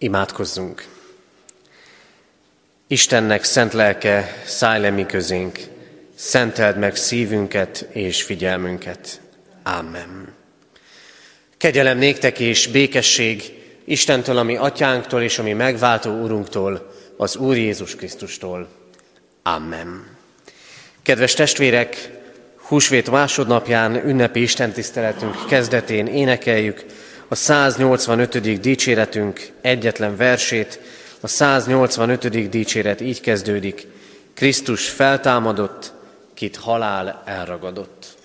Imádkozzunk! 0.00 0.86
Istennek 2.86 3.44
szent 3.44 3.72
lelke, 3.72 4.42
szállj 4.44 4.80
le 4.80 4.90
mi 4.90 5.06
közénk, 5.06 5.58
szenteld 6.14 6.78
meg 6.78 6.96
szívünket 6.96 7.88
és 7.92 8.22
figyelmünket. 8.22 9.20
Amen. 9.62 10.34
Kegyelem 11.56 11.98
néktek 11.98 12.38
és 12.38 12.66
békesség 12.66 13.42
Istentől, 13.84 14.38
ami 14.38 14.56
atyánktól 14.56 15.22
és 15.22 15.38
ami 15.38 15.52
megváltó 15.52 16.20
úrunktól, 16.20 16.94
az 17.16 17.36
Úr 17.36 17.56
Jézus 17.56 17.96
Krisztustól. 17.96 18.68
Amen. 19.42 20.16
Kedves 21.02 21.34
testvérek, 21.34 22.10
Húsvét 22.56 23.10
másodnapján 23.10 24.08
ünnepi 24.08 24.42
istentiszteletünk 24.42 25.46
kezdetén 25.46 26.06
énekeljük 26.06 26.84
a 27.28 27.34
185. 27.34 28.60
dicséretünk 28.60 29.52
egyetlen 29.60 30.16
versét, 30.16 30.80
a 31.20 31.26
185. 31.26 32.48
dicséret 32.48 33.00
így 33.00 33.20
kezdődik, 33.20 33.86
Krisztus 34.34 34.88
feltámadott, 34.88 35.92
kit 36.34 36.56
halál 36.56 37.22
elragadott. 37.24 38.17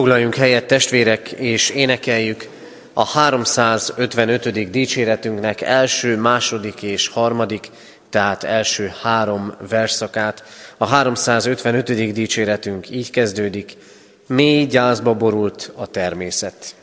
Foglaljunk 0.00 0.34
helyet 0.34 0.66
testvérek, 0.66 1.30
és 1.30 1.70
énekeljük 1.70 2.48
a 2.92 3.04
355. 3.06 4.70
dicséretünknek 4.70 5.60
első, 5.60 6.16
második 6.16 6.82
és 6.82 7.08
harmadik, 7.08 7.70
tehát 8.10 8.44
első 8.44 8.92
három 9.02 9.54
verszakát. 9.68 10.44
A 10.76 10.86
355. 10.86 12.12
dicséretünk 12.12 12.90
így 12.90 13.10
kezdődik, 13.10 13.76
mély 14.26 14.66
gyászba 14.66 15.14
borult 15.14 15.72
a 15.74 15.86
természet. 15.86 16.74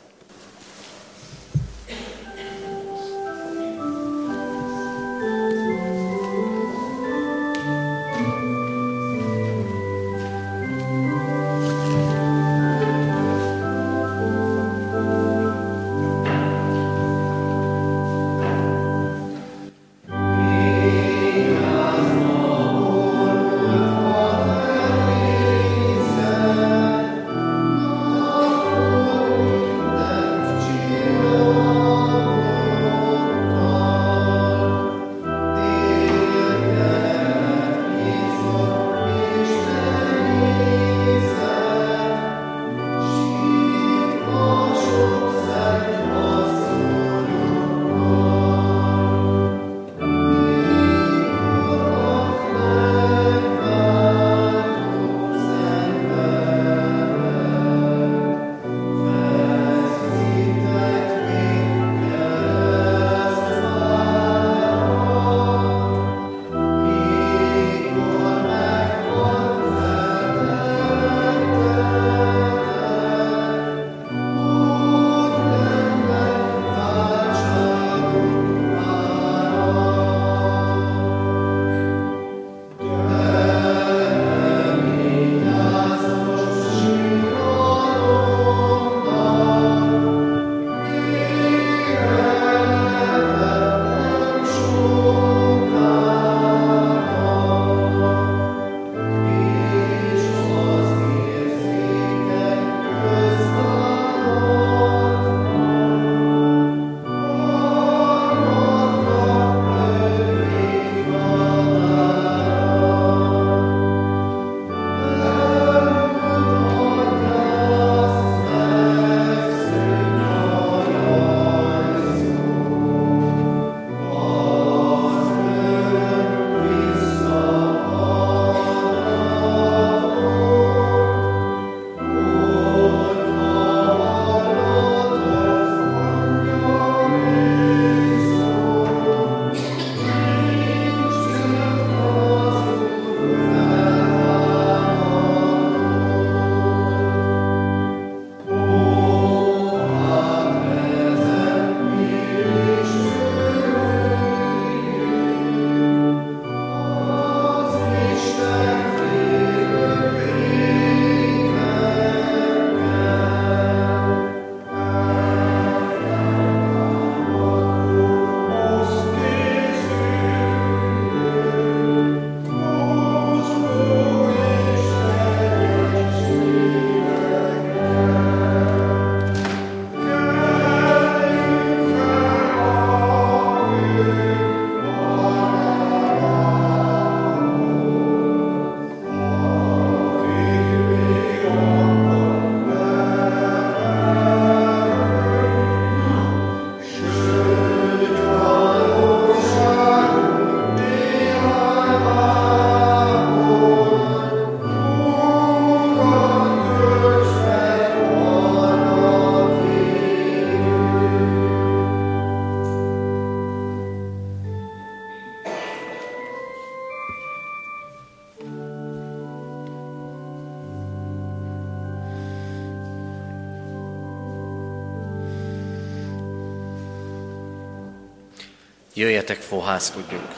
Jöjjetek, 228.98 229.40
fohászkodjunk! 229.40 230.34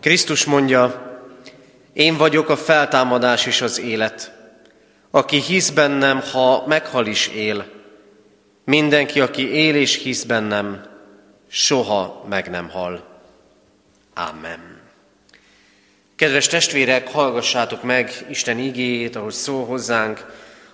Krisztus 0.00 0.44
mondja, 0.44 1.12
én 1.92 2.16
vagyok 2.16 2.48
a 2.48 2.56
feltámadás 2.56 3.46
és 3.46 3.60
az 3.60 3.80
élet. 3.80 4.32
Aki 5.10 5.40
hisz 5.40 5.70
bennem, 5.70 6.20
ha 6.32 6.66
meghal 6.66 7.06
is 7.06 7.26
él. 7.26 7.66
Mindenki, 8.64 9.20
aki 9.20 9.54
él 9.54 9.74
és 9.74 10.02
hisz 10.02 10.22
bennem, 10.22 10.86
soha 11.48 12.24
meg 12.28 12.50
nem 12.50 12.68
hal. 12.68 13.20
Amen. 14.14 14.80
Kedves 16.16 16.46
testvérek, 16.46 17.08
hallgassátok 17.08 17.82
meg 17.82 18.26
Isten 18.28 18.58
igéjét, 18.58 19.16
ahogy 19.16 19.32
szól 19.32 19.64
hozzánk 19.64 20.26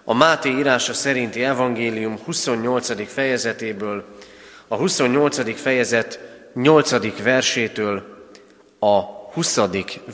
a 0.05 0.15
Máté 0.15 0.49
írása 0.49 0.95
szerinti 0.95 1.45
evangélium 1.45 2.19
28. 2.25 3.13
fejezetéből, 3.13 4.05
a 4.73 4.77
28. 4.77 5.61
fejezet 5.61 6.21
8. 6.55 7.23
versétől 7.23 8.05
a 8.79 9.01
20. 9.33 9.59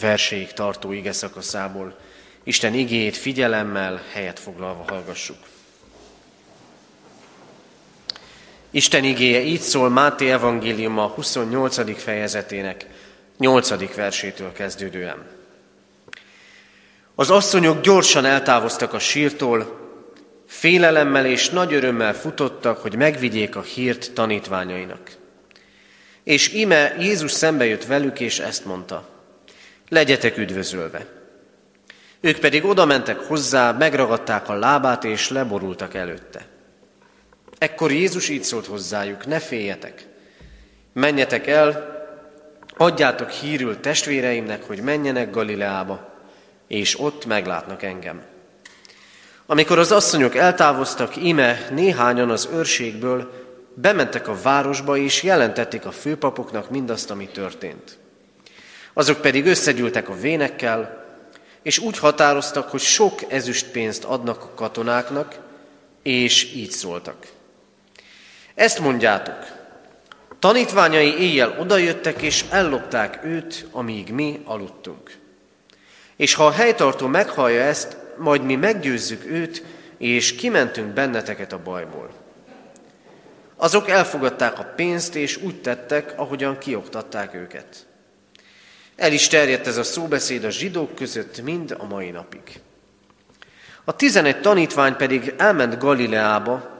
verséig 0.00 0.52
tartó 0.52 0.92
ige 0.92 1.12
szakaszából. 1.12 1.96
Isten 2.44 2.74
igéjét 2.74 3.16
figyelemmel, 3.16 4.02
helyet 4.12 4.38
foglalva 4.38 4.84
hallgassuk. 4.88 5.36
Isten 8.70 9.04
igéje 9.04 9.40
így 9.40 9.60
szól 9.60 9.88
Máté 9.88 10.30
evangéliuma 10.30 11.06
28. 11.06 12.02
fejezetének 12.02 12.86
8. 13.38 13.94
versétől 13.94 14.52
kezdődően. 14.52 15.26
Az 17.14 17.30
asszonyok 17.30 17.80
gyorsan 17.80 18.24
eltávoztak 18.24 18.92
a 18.92 18.98
sírtól, 18.98 19.85
félelemmel 20.46 21.26
és 21.26 21.50
nagy 21.50 21.72
örömmel 21.72 22.14
futottak, 22.14 22.78
hogy 22.78 22.96
megvigyék 22.96 23.56
a 23.56 23.62
hírt 23.62 24.12
tanítványainak. 24.12 25.10
És 26.24 26.52
ime 26.52 26.94
Jézus 26.98 27.30
szembe 27.30 27.64
jött 27.64 27.84
velük, 27.84 28.20
és 28.20 28.38
ezt 28.38 28.64
mondta, 28.64 29.08
legyetek 29.88 30.36
üdvözölve. 30.36 31.06
Ők 32.20 32.38
pedig 32.38 32.64
oda 32.64 32.84
mentek 32.84 33.18
hozzá, 33.18 33.72
megragadták 33.72 34.48
a 34.48 34.58
lábát, 34.58 35.04
és 35.04 35.28
leborultak 35.28 35.94
előtte. 35.94 36.46
Ekkor 37.58 37.92
Jézus 37.92 38.28
így 38.28 38.44
szólt 38.44 38.66
hozzájuk, 38.66 39.26
ne 39.26 39.38
féljetek, 39.38 40.06
menjetek 40.92 41.46
el, 41.46 41.94
adjátok 42.76 43.30
hírül 43.30 43.80
testvéreimnek, 43.80 44.62
hogy 44.62 44.80
menjenek 44.80 45.30
Galileába, 45.30 46.14
és 46.68 47.00
ott 47.00 47.26
meglátnak 47.26 47.82
engem. 47.82 48.22
Amikor 49.46 49.78
az 49.78 49.92
asszonyok 49.92 50.34
eltávoztak, 50.34 51.16
ime 51.16 51.68
néhányan 51.70 52.30
az 52.30 52.48
őrségből 52.52 53.32
bementek 53.74 54.28
a 54.28 54.36
városba, 54.42 54.96
és 54.96 55.22
jelentették 55.22 55.86
a 55.86 55.90
főpapoknak 55.90 56.70
mindazt, 56.70 57.10
ami 57.10 57.28
történt. 57.28 57.98
Azok 58.92 59.20
pedig 59.20 59.46
összegyűltek 59.46 60.08
a 60.08 60.16
vénekkel, 60.20 61.04
és 61.62 61.78
úgy 61.78 61.98
határoztak, 61.98 62.70
hogy 62.70 62.80
sok 62.80 63.32
ezüst 63.32 63.66
pénzt 63.66 64.04
adnak 64.04 64.42
a 64.42 64.54
katonáknak, 64.54 65.38
és 66.02 66.52
így 66.54 66.70
szóltak. 66.70 67.26
Ezt 68.54 68.78
mondjátok, 68.78 69.38
tanítványai 70.38 71.18
éjjel 71.18 71.56
odajöttek, 71.60 72.22
és 72.22 72.44
ellopták 72.50 73.20
őt, 73.24 73.66
amíg 73.72 74.12
mi 74.12 74.40
aludtunk. 74.44 75.18
És 76.16 76.34
ha 76.34 76.46
a 76.46 76.50
helytartó 76.50 77.06
meghallja 77.06 77.62
ezt, 77.62 77.96
majd 78.18 78.42
mi 78.42 78.56
meggyőzzük 78.56 79.24
őt, 79.24 79.64
és 79.98 80.34
kimentünk 80.34 80.92
benneteket 80.92 81.52
a 81.52 81.62
bajból. 81.62 82.10
Azok 83.56 83.88
elfogadták 83.88 84.58
a 84.58 84.72
pénzt, 84.76 85.14
és 85.14 85.36
úgy 85.36 85.60
tettek, 85.60 86.12
ahogyan 86.16 86.58
kioktatták 86.58 87.34
őket. 87.34 87.86
El 88.96 89.12
is 89.12 89.28
terjedt 89.28 89.66
ez 89.66 89.76
a 89.76 89.82
szóbeszéd 89.82 90.44
a 90.44 90.50
zsidók 90.50 90.94
között 90.94 91.42
mind 91.42 91.74
a 91.78 91.84
mai 91.84 92.10
napig. 92.10 92.60
A 93.84 93.96
tizenegy 93.96 94.40
tanítvány 94.40 94.96
pedig 94.96 95.34
elment 95.36 95.78
Galileába, 95.78 96.74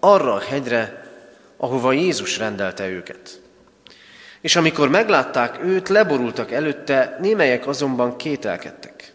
arra 0.00 0.32
a 0.32 0.40
hegyre, 0.40 1.10
ahova 1.56 1.92
Jézus 1.92 2.38
rendelte 2.38 2.88
őket. 2.88 3.40
És 4.40 4.56
amikor 4.56 4.88
meglátták 4.88 5.64
őt, 5.64 5.88
leborultak 5.88 6.52
előtte, 6.52 7.16
némelyek 7.20 7.66
azonban 7.66 8.16
kételkedtek. 8.16 9.12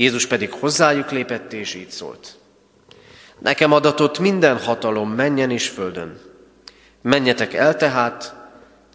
Jézus 0.00 0.26
pedig 0.26 0.52
hozzájuk 0.52 1.10
lépett, 1.10 1.52
és 1.52 1.74
így 1.74 1.90
szólt. 1.90 2.38
Nekem 3.38 3.72
adatott 3.72 4.18
minden 4.18 4.58
hatalom 4.58 5.10
menjen 5.10 5.50
és 5.50 5.68
földön. 5.68 6.20
Menjetek 7.02 7.54
el 7.54 7.76
tehát, 7.76 8.34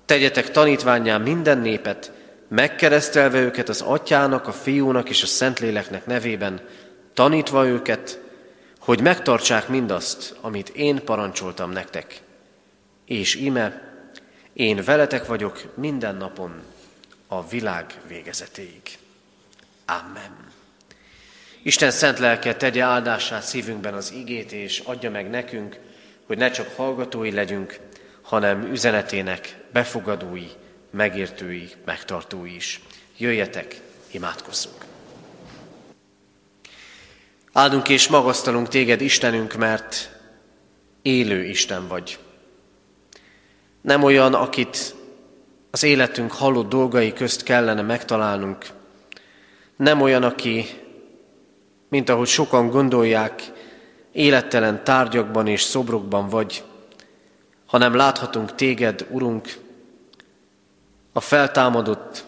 tegyetek 0.05 0.51
tanítványá 0.51 1.17
minden 1.17 1.57
népet, 1.57 2.11
megkeresztelve 2.47 3.39
őket 3.39 3.69
az 3.69 3.81
atyának, 3.81 4.47
a 4.47 4.51
fiúnak 4.51 5.09
és 5.09 5.23
a 5.23 5.25
szentléleknek 5.25 6.05
nevében, 6.05 6.61
tanítva 7.13 7.65
őket, 7.65 8.19
hogy 8.79 9.01
megtartsák 9.01 9.67
mindazt, 9.67 10.35
amit 10.41 10.69
én 10.69 11.03
parancsoltam 11.03 11.71
nektek. 11.71 12.21
És 13.05 13.35
ime, 13.35 13.81
én 14.53 14.83
veletek 14.83 15.25
vagyok 15.25 15.61
minden 15.75 16.15
napon 16.15 16.61
a 17.27 17.47
világ 17.47 17.93
végezetéig. 18.07 18.81
Amen. 19.85 20.44
Isten 21.65 21.91
szent 21.91 22.19
lelke 22.19 22.55
tegye 22.55 22.83
áldását 22.83 23.43
szívünkben 23.43 23.93
az 23.93 24.11
igét, 24.11 24.51
és 24.51 24.79
adja 24.79 25.11
meg 25.11 25.29
nekünk, 25.29 25.79
hogy 26.25 26.37
ne 26.37 26.51
csak 26.51 26.75
hallgatói 26.75 27.31
legyünk, 27.31 27.79
hanem 28.21 28.71
üzenetének 28.71 29.57
befogadói, 29.73 30.47
megértői, 30.91 31.69
megtartói 31.85 32.55
is. 32.55 32.81
Jöjjetek, 33.17 33.81
imádkozzunk! 34.11 34.85
Áldunk 37.53 37.89
és 37.89 38.07
magasztalunk 38.07 38.67
téged, 38.67 39.01
Istenünk, 39.01 39.53
mert 39.53 40.19
élő 41.01 41.43
Isten 41.43 41.87
vagy. 41.87 42.19
Nem 43.81 44.03
olyan, 44.03 44.33
akit 44.33 44.95
az 45.71 45.83
életünk 45.83 46.31
halott 46.31 46.69
dolgai 46.69 47.13
közt 47.13 47.43
kellene 47.43 47.81
megtalálnunk. 47.81 48.65
Nem 49.75 50.01
olyan, 50.01 50.23
aki, 50.23 50.83
mint 51.95 52.09
ahogy 52.09 52.27
sokan 52.27 52.69
gondolják, 52.69 53.51
élettelen 54.11 54.83
tárgyakban 54.83 55.47
és 55.47 55.61
szobrokban 55.61 56.29
vagy, 56.29 56.63
hanem 57.65 57.95
láthatunk 57.95 58.55
téged, 58.55 59.05
Urunk, 59.09 59.57
a 61.13 61.19
feltámadott, 61.19 62.25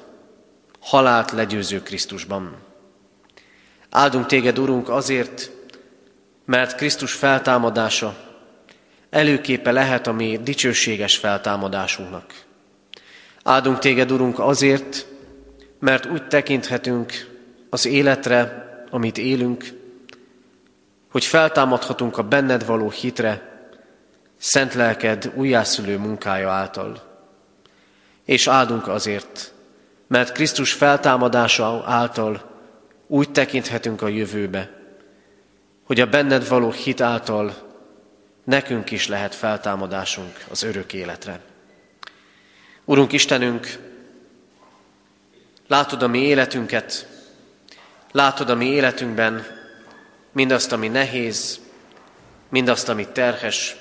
halált 0.79 1.31
legyőző 1.31 1.81
Krisztusban. 1.81 2.55
Áldunk 3.89 4.25
téged, 4.25 4.59
Urunk, 4.59 4.89
azért, 4.89 5.51
mert 6.45 6.75
Krisztus 6.75 7.13
feltámadása 7.13 8.17
előképe 9.09 9.71
lehet 9.71 10.07
a 10.07 10.11
mi 10.11 10.39
dicsőséges 10.43 11.17
feltámadásunknak. 11.17 12.33
Áldunk 13.43 13.79
téged, 13.79 14.11
Urunk, 14.11 14.39
azért, 14.39 15.07
mert 15.79 16.05
úgy 16.05 16.27
tekinthetünk 16.27 17.11
az 17.69 17.85
életre, 17.85 18.66
amit 18.89 19.17
élünk, 19.17 19.65
hogy 21.11 21.25
feltámadhatunk 21.25 22.17
a 22.17 22.23
benned 22.23 22.65
való 22.65 22.89
hitre, 22.89 23.57
szent 24.37 24.73
lelked 24.73 25.31
újjászülő 25.35 25.97
munkája 25.97 26.49
által. 26.49 27.03
És 28.25 28.47
áldunk 28.47 28.87
azért, 28.87 29.53
mert 30.07 30.31
Krisztus 30.31 30.73
feltámadása 30.73 31.83
által 31.85 32.51
úgy 33.07 33.31
tekinthetünk 33.31 34.01
a 34.01 34.07
jövőbe, 34.07 34.71
hogy 35.83 35.99
a 35.99 36.09
benned 36.09 36.47
való 36.47 36.71
hit 36.71 37.01
által 37.01 37.53
nekünk 38.43 38.91
is 38.91 39.07
lehet 39.07 39.35
feltámadásunk 39.35 40.45
az 40.51 40.63
örök 40.63 40.93
életre. 40.93 41.39
Urunk 42.85 43.11
Istenünk, 43.11 43.77
látod 45.67 46.03
a 46.03 46.07
mi 46.07 46.19
életünket, 46.19 47.16
látod 48.17 48.49
a 48.49 48.55
mi 48.55 48.65
életünkben 48.65 49.45
mindazt, 50.31 50.71
ami 50.71 50.87
nehéz, 50.87 51.59
mindazt, 52.49 52.89
ami 52.89 53.07
terhes, 53.07 53.75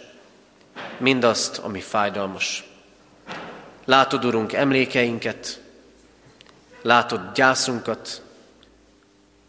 mindazt, 0.98 1.58
ami 1.58 1.80
fájdalmas. 1.80 2.70
Látod, 3.84 4.24
Urunk, 4.24 4.52
emlékeinket, 4.52 5.60
látod 6.82 7.20
gyászunkat, 7.34 8.22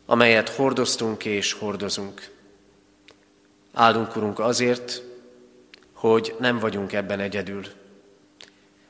amelyet 0.06 0.50
hordoztunk 0.50 1.26
és 1.26 1.54
hordozunk. 1.54 2.30
Áldunk, 3.74 4.16
Urunk, 4.16 4.40
azért, 4.40 5.02
hogy 5.94 6.36
nem 6.40 6.60
vagyunk 6.60 6.94
ebben 6.94 7.20
egyedül. 7.20 7.66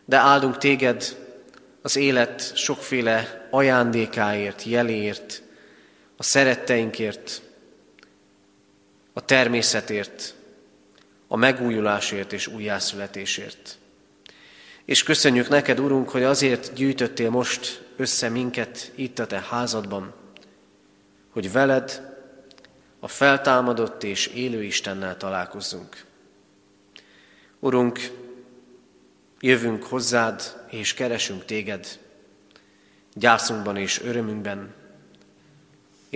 De 0.05 0.17
áldunk 0.17 0.57
téged 0.57 1.17
az 1.81 1.95
élet 1.95 2.55
sokféle 2.55 3.47
ajándékáért, 3.51 4.63
jeléért, 4.63 5.45
a 6.17 6.23
szeretteinkért, 6.23 7.41
a 9.13 9.25
természetért, 9.25 10.35
a 11.27 11.35
megújulásért 11.35 12.33
és 12.33 12.47
újjászületésért. 12.47 13.77
És 14.85 15.03
köszönjük 15.03 15.49
neked, 15.49 15.79
Urunk, 15.79 16.09
hogy 16.09 16.23
azért 16.23 16.73
gyűjtöttél 16.73 17.29
most 17.29 17.83
össze 17.95 18.29
minket 18.29 18.91
itt 18.95 19.19
a 19.19 19.27
te 19.27 19.45
házadban, 19.49 20.13
hogy 21.29 21.51
veled, 21.51 22.15
a 22.99 23.07
feltámadott 23.07 24.03
és 24.03 24.27
élő 24.27 24.63
Istennel 24.63 25.17
találkozzunk. 25.17 26.05
Urunk, 27.59 27.99
jövünk 29.39 29.83
hozzád 29.83 30.65
és 30.69 30.93
keresünk 30.93 31.45
téged, 31.45 31.99
gyászunkban 33.13 33.77
és 33.77 34.01
örömünkben, 34.01 34.73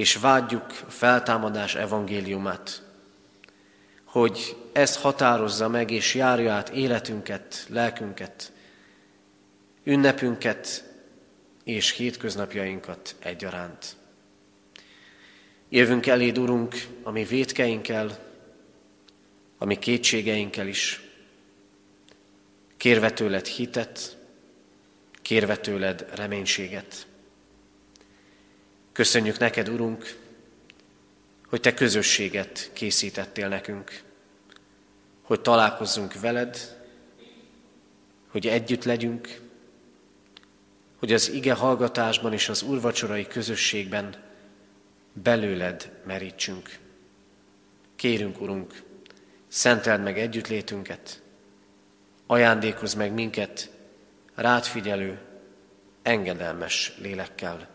és 0.01 0.15
vágyjuk 0.15 0.65
a 0.87 0.89
feltámadás 0.89 1.75
evangéliumát, 1.75 2.83
hogy 4.03 4.55
ez 4.71 4.97
határozza 4.97 5.67
meg 5.67 5.91
és 5.91 6.15
járja 6.15 6.53
át 6.53 6.69
életünket, 6.69 7.65
lelkünket, 7.69 8.51
ünnepünket 9.83 10.83
és 11.63 11.91
hétköznapjainkat 11.91 13.15
egyaránt. 13.19 13.95
Jövünk 15.69 16.07
eléd, 16.07 16.37
Urunk, 16.37 16.75
a 17.03 17.11
mi 17.11 17.23
vétkeinkkel, 17.23 18.19
a 19.57 19.65
mi 19.65 19.79
kétségeinkkel 19.79 20.67
is, 20.67 21.01
kérve 22.77 23.11
tőled 23.11 23.45
hitet, 23.45 24.17
kérve 25.21 25.57
tőled 25.57 26.05
reménységet. 26.15 27.09
Köszönjük 28.91 29.37
neked, 29.37 29.69
Urunk, 29.69 30.15
hogy 31.47 31.61
Te 31.61 31.73
közösséget 31.73 32.69
készítettél 32.73 33.47
nekünk, 33.47 34.01
hogy 35.21 35.41
találkozzunk 35.41 36.19
veled, 36.19 36.77
hogy 38.27 38.47
együtt 38.47 38.83
legyünk, 38.83 39.39
hogy 40.97 41.13
az 41.13 41.29
ige 41.29 41.53
hallgatásban 41.53 42.33
és 42.33 42.49
az 42.49 42.61
urvacsorai 42.61 43.27
közösségben 43.27 44.15
belőled 45.13 45.91
merítsünk. 46.05 46.77
Kérünk, 47.95 48.41
Urunk, 48.41 48.81
szenteld 49.47 50.03
meg 50.03 50.19
együttlétünket, 50.19 51.21
ajándékozz 52.25 52.93
meg 52.93 53.13
minket 53.13 53.71
rád 54.35 54.63
figyelő, 54.63 55.19
engedelmes 56.01 56.93
lélekkel. 56.97 57.70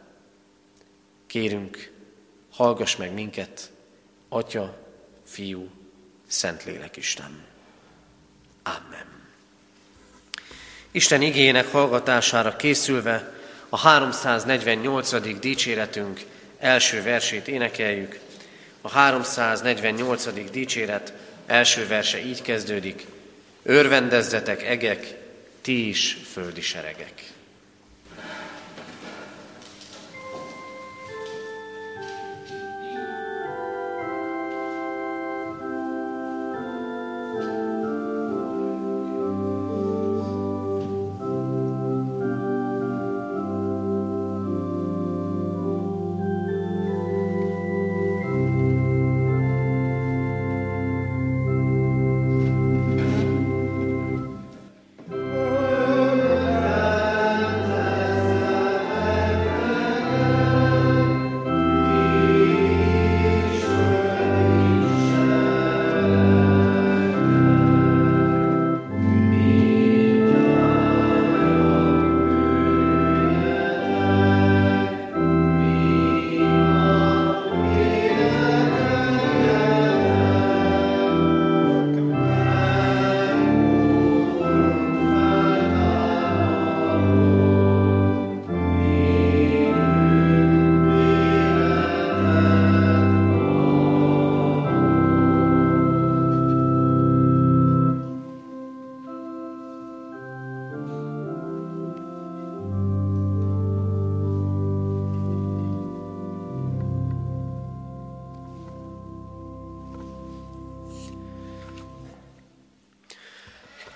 Kérünk, 1.37 1.90
hallgass 2.50 2.97
meg 2.97 3.12
minket, 3.12 3.71
Atya, 4.28 4.78
Fiú, 5.26 5.69
Szentlélek 6.26 6.97
Isten. 6.97 7.45
Amen. 8.62 9.07
Isten 10.90 11.23
igének 11.23 11.66
hallgatására 11.66 12.57
készülve 12.57 13.35
a 13.69 13.78
348. 13.78 15.38
dicséretünk 15.38 16.21
első 16.59 17.02
versét 17.02 17.49
énekeljük. 17.49 18.19
A 18.81 18.88
348. 18.88 20.50
dicséret 20.50 21.12
első 21.47 21.87
verse 21.87 22.25
így 22.25 22.43
kezdődik. 22.43 23.07
Örvendezzetek 23.62 24.62
egek, 24.62 25.19
ti 25.61 25.88
is 25.88 26.19
földi 26.33 26.61
seregek. 26.61 27.36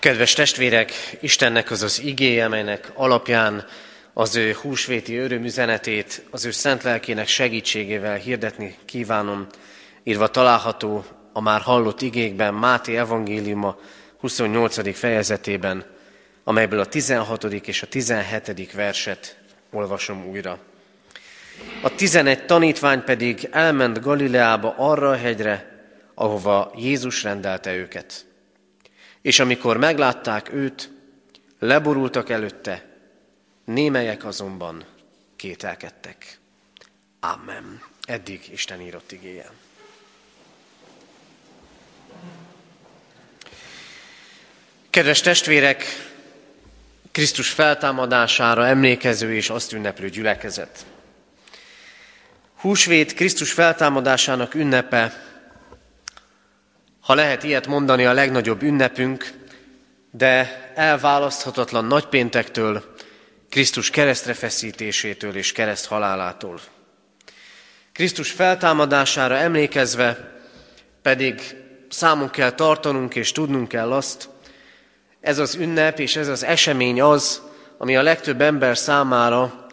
Kedves 0.00 0.32
testvérek, 0.32 0.92
Istennek 1.20 1.70
az 1.70 1.82
az 1.82 2.00
igéje, 2.02 2.48
melynek 2.48 2.90
alapján 2.94 3.66
az 4.12 4.36
ő 4.36 4.52
húsvéti 4.52 5.16
örömüzenetét 5.16 6.24
az 6.30 6.44
ő 6.44 6.50
szent 6.50 6.82
lelkének 6.82 7.28
segítségével 7.28 8.16
hirdetni 8.16 8.76
kívánom, 8.84 9.46
írva 10.02 10.28
található 10.28 11.04
a 11.32 11.40
már 11.40 11.60
hallott 11.60 12.00
igékben 12.00 12.54
Máté 12.54 12.96
evangéliuma 12.96 13.78
28. 14.20 14.96
fejezetében, 14.98 15.84
amelyből 16.44 16.80
a 16.80 16.86
16. 16.86 17.44
és 17.44 17.82
a 17.82 17.86
17. 17.86 18.72
verset 18.72 19.36
olvasom 19.72 20.26
újra. 20.26 20.58
A 21.82 21.94
11 21.94 22.44
tanítvány 22.46 23.04
pedig 23.04 23.48
elment 23.50 24.00
Galileába 24.00 24.74
arra 24.76 25.10
a 25.10 25.16
hegyre, 25.16 25.84
ahova 26.14 26.72
Jézus 26.76 27.22
rendelte 27.22 27.74
őket. 27.74 28.28
És 29.22 29.38
amikor 29.38 29.76
meglátták 29.76 30.52
őt, 30.52 30.90
leborultak 31.58 32.30
előtte, 32.30 32.86
némelyek 33.64 34.24
azonban 34.24 34.84
kételkedtek. 35.36 36.38
Amen. 37.20 37.82
Eddig 38.02 38.48
Isten 38.52 38.80
írott 38.80 39.12
igéje. 39.12 39.50
Kedves 44.90 45.20
testvérek, 45.20 45.84
Krisztus 47.12 47.50
feltámadására 47.50 48.66
emlékező 48.66 49.34
és 49.34 49.50
azt 49.50 49.72
ünneplő 49.72 50.08
gyülekezet. 50.08 50.86
Húsvét 52.56 53.14
Krisztus 53.14 53.52
feltámadásának 53.52 54.54
ünnepe 54.54 55.29
ha 57.10 57.16
lehet 57.16 57.42
ilyet 57.42 57.66
mondani, 57.66 58.04
a 58.04 58.12
legnagyobb 58.12 58.62
ünnepünk, 58.62 59.32
de 60.10 60.70
elválaszthatatlan 60.74 61.84
nagypéntektől, 61.84 62.94
Krisztus 63.48 63.90
keresztre 63.90 64.34
feszítésétől 64.34 65.36
és 65.36 65.52
kereszt 65.52 65.86
halálától. 65.86 66.60
Krisztus 67.92 68.30
feltámadására 68.30 69.36
emlékezve 69.36 70.40
pedig 71.02 71.56
számunk 71.88 72.30
kell 72.30 72.50
tartanunk 72.50 73.14
és 73.14 73.32
tudnunk 73.32 73.68
kell 73.68 73.92
azt, 73.92 74.28
ez 75.20 75.38
az 75.38 75.54
ünnep 75.54 75.98
és 75.98 76.16
ez 76.16 76.28
az 76.28 76.44
esemény 76.44 77.00
az, 77.00 77.42
ami 77.78 77.96
a 77.96 78.02
legtöbb 78.02 78.40
ember 78.40 78.78
számára 78.78 79.66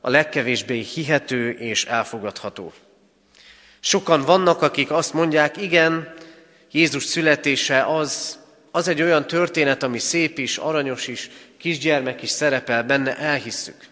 a 0.00 0.10
legkevésbé 0.10 0.80
hihető 0.80 1.50
és 1.50 1.84
elfogadható. 1.84 2.72
Sokan 3.80 4.22
vannak, 4.22 4.62
akik 4.62 4.90
azt 4.90 5.12
mondják, 5.12 5.56
igen, 5.56 6.16
Jézus 6.70 7.04
születése 7.04 7.84
az, 7.84 8.38
az 8.70 8.88
egy 8.88 9.02
olyan 9.02 9.26
történet, 9.26 9.82
ami 9.82 9.98
szép 9.98 10.38
is, 10.38 10.56
aranyos 10.56 11.06
is, 11.06 11.30
kisgyermek 11.58 12.22
is 12.22 12.30
szerepel 12.30 12.82
benne, 12.82 13.16
elhisszük. 13.16 13.86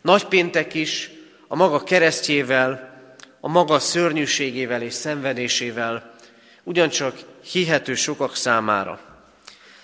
Nagypéntek 0.00 0.74
is 0.74 1.10
a 1.48 1.56
maga 1.56 1.82
keresztjével, 1.82 2.92
a 3.40 3.48
maga 3.48 3.78
szörnyűségével 3.78 4.82
és 4.82 4.92
szenvedésével 4.92 6.14
ugyancsak 6.62 7.18
hihető 7.50 7.94
sokak 7.94 8.36
számára. 8.36 9.00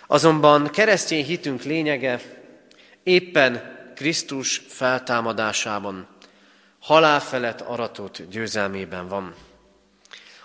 Azonban 0.07 0.71
keresztény 0.71 1.25
hitünk 1.25 1.63
lényege 1.63 2.21
éppen 3.03 3.79
Krisztus 3.95 4.63
feltámadásában, 4.69 6.07
halál 6.81 7.21
felett 7.21 7.61
aratott 7.61 8.23
győzelmében 8.31 9.09
van. 9.09 9.35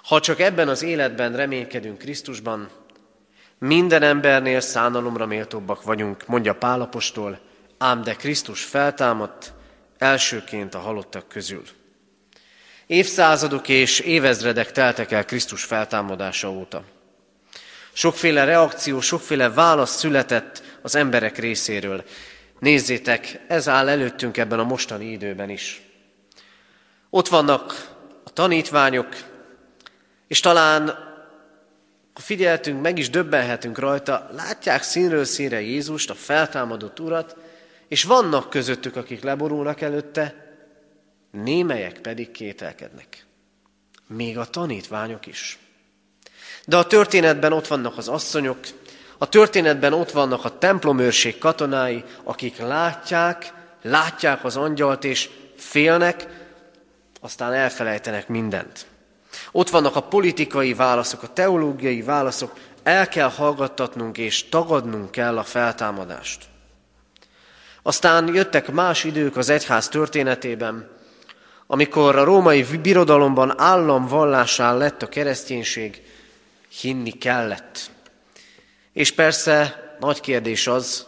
Ha 0.05 0.19
csak 0.19 0.39
ebben 0.39 0.67
az 0.67 0.81
életben 0.81 1.35
reménykedünk 1.35 1.97
Krisztusban, 1.97 2.69
minden 3.57 4.01
embernél 4.01 4.59
szánalomra 4.59 5.25
méltóbbak 5.25 5.83
vagyunk, 5.83 6.27
mondja 6.27 6.55
Pálapostól, 6.55 7.39
ám 7.77 8.03
de 8.03 8.13
Krisztus 8.13 8.63
feltámadt 8.63 9.53
elsőként 9.97 10.73
a 10.73 10.79
halottak 10.79 11.27
közül. 11.27 11.63
Évszázadok 12.87 13.67
és 13.67 13.99
évezredek 13.99 14.71
teltek 14.71 15.11
el 15.11 15.25
Krisztus 15.25 15.63
feltámadása 15.63 16.51
óta. 16.51 16.83
Sokféle 17.93 18.43
reakció, 18.43 19.01
sokféle 19.01 19.49
válasz 19.49 19.97
született 19.97 20.63
az 20.81 20.95
emberek 20.95 21.37
részéről. 21.37 22.03
Nézzétek, 22.59 23.39
ez 23.47 23.69
áll 23.69 23.89
előttünk 23.89 24.37
ebben 24.37 24.59
a 24.59 24.63
mostani 24.63 25.11
időben 25.11 25.49
is. 25.49 25.81
Ott 27.09 27.27
vannak 27.27 27.95
a 28.23 28.29
tanítványok, 28.29 29.15
és 30.27 30.39
talán, 30.39 30.85
ha 32.13 32.21
figyeltünk, 32.21 32.81
meg 32.81 32.97
is 32.97 33.09
döbbenhetünk 33.09 33.77
rajta, 33.77 34.29
látják 34.31 34.83
színről 34.83 35.25
színre 35.25 35.61
Jézust, 35.61 36.09
a 36.09 36.15
feltámadott 36.15 36.99
Urat, 36.99 37.35
és 37.87 38.03
vannak 38.03 38.49
közöttük, 38.49 38.95
akik 38.95 39.23
leborulnak 39.23 39.81
előtte, 39.81 40.45
némelyek 41.31 41.99
pedig 41.99 42.31
kételkednek. 42.31 43.25
Még 44.07 44.37
a 44.37 44.45
tanítványok 44.45 45.25
is. 45.25 45.57
De 46.65 46.77
a 46.77 46.87
történetben 46.87 47.53
ott 47.53 47.67
vannak 47.67 47.97
az 47.97 48.07
asszonyok, 48.07 48.57
a 49.17 49.29
történetben 49.29 49.93
ott 49.93 50.11
vannak 50.11 50.45
a 50.45 50.57
templomőrség 50.57 51.37
katonái, 51.37 52.03
akik 52.23 52.57
látják, 52.57 53.53
látják 53.81 54.43
az 54.43 54.55
angyalt, 54.55 55.03
és 55.03 55.29
félnek, 55.55 56.27
aztán 57.21 57.53
elfelejtenek 57.53 58.27
mindent. 58.27 58.85
Ott 59.51 59.69
vannak 59.69 59.95
a 59.95 60.01
politikai 60.01 60.73
válaszok, 60.73 61.23
a 61.23 61.33
teológiai 61.33 62.01
válaszok, 62.01 62.53
el 62.83 63.07
kell 63.07 63.29
hallgattatnunk 63.29 64.17
és 64.17 64.49
tagadnunk 64.49 65.11
kell 65.11 65.37
a 65.37 65.43
feltámadást. 65.43 66.43
Aztán 67.81 68.33
jöttek 68.33 68.71
más 68.71 69.03
idők 69.03 69.37
az 69.37 69.49
egyház 69.49 69.87
történetében, 69.87 70.89
amikor 71.67 72.15
a 72.15 72.23
római 72.23 72.63
birodalomban 72.81 73.59
államvallásá 73.59 74.73
lett 74.73 75.01
a 75.01 75.09
kereszténység, 75.09 76.01
hinni 76.81 77.11
kellett. 77.11 77.91
És 78.93 79.11
persze 79.11 79.83
nagy 79.99 80.19
kérdés 80.19 80.67
az, 80.67 81.05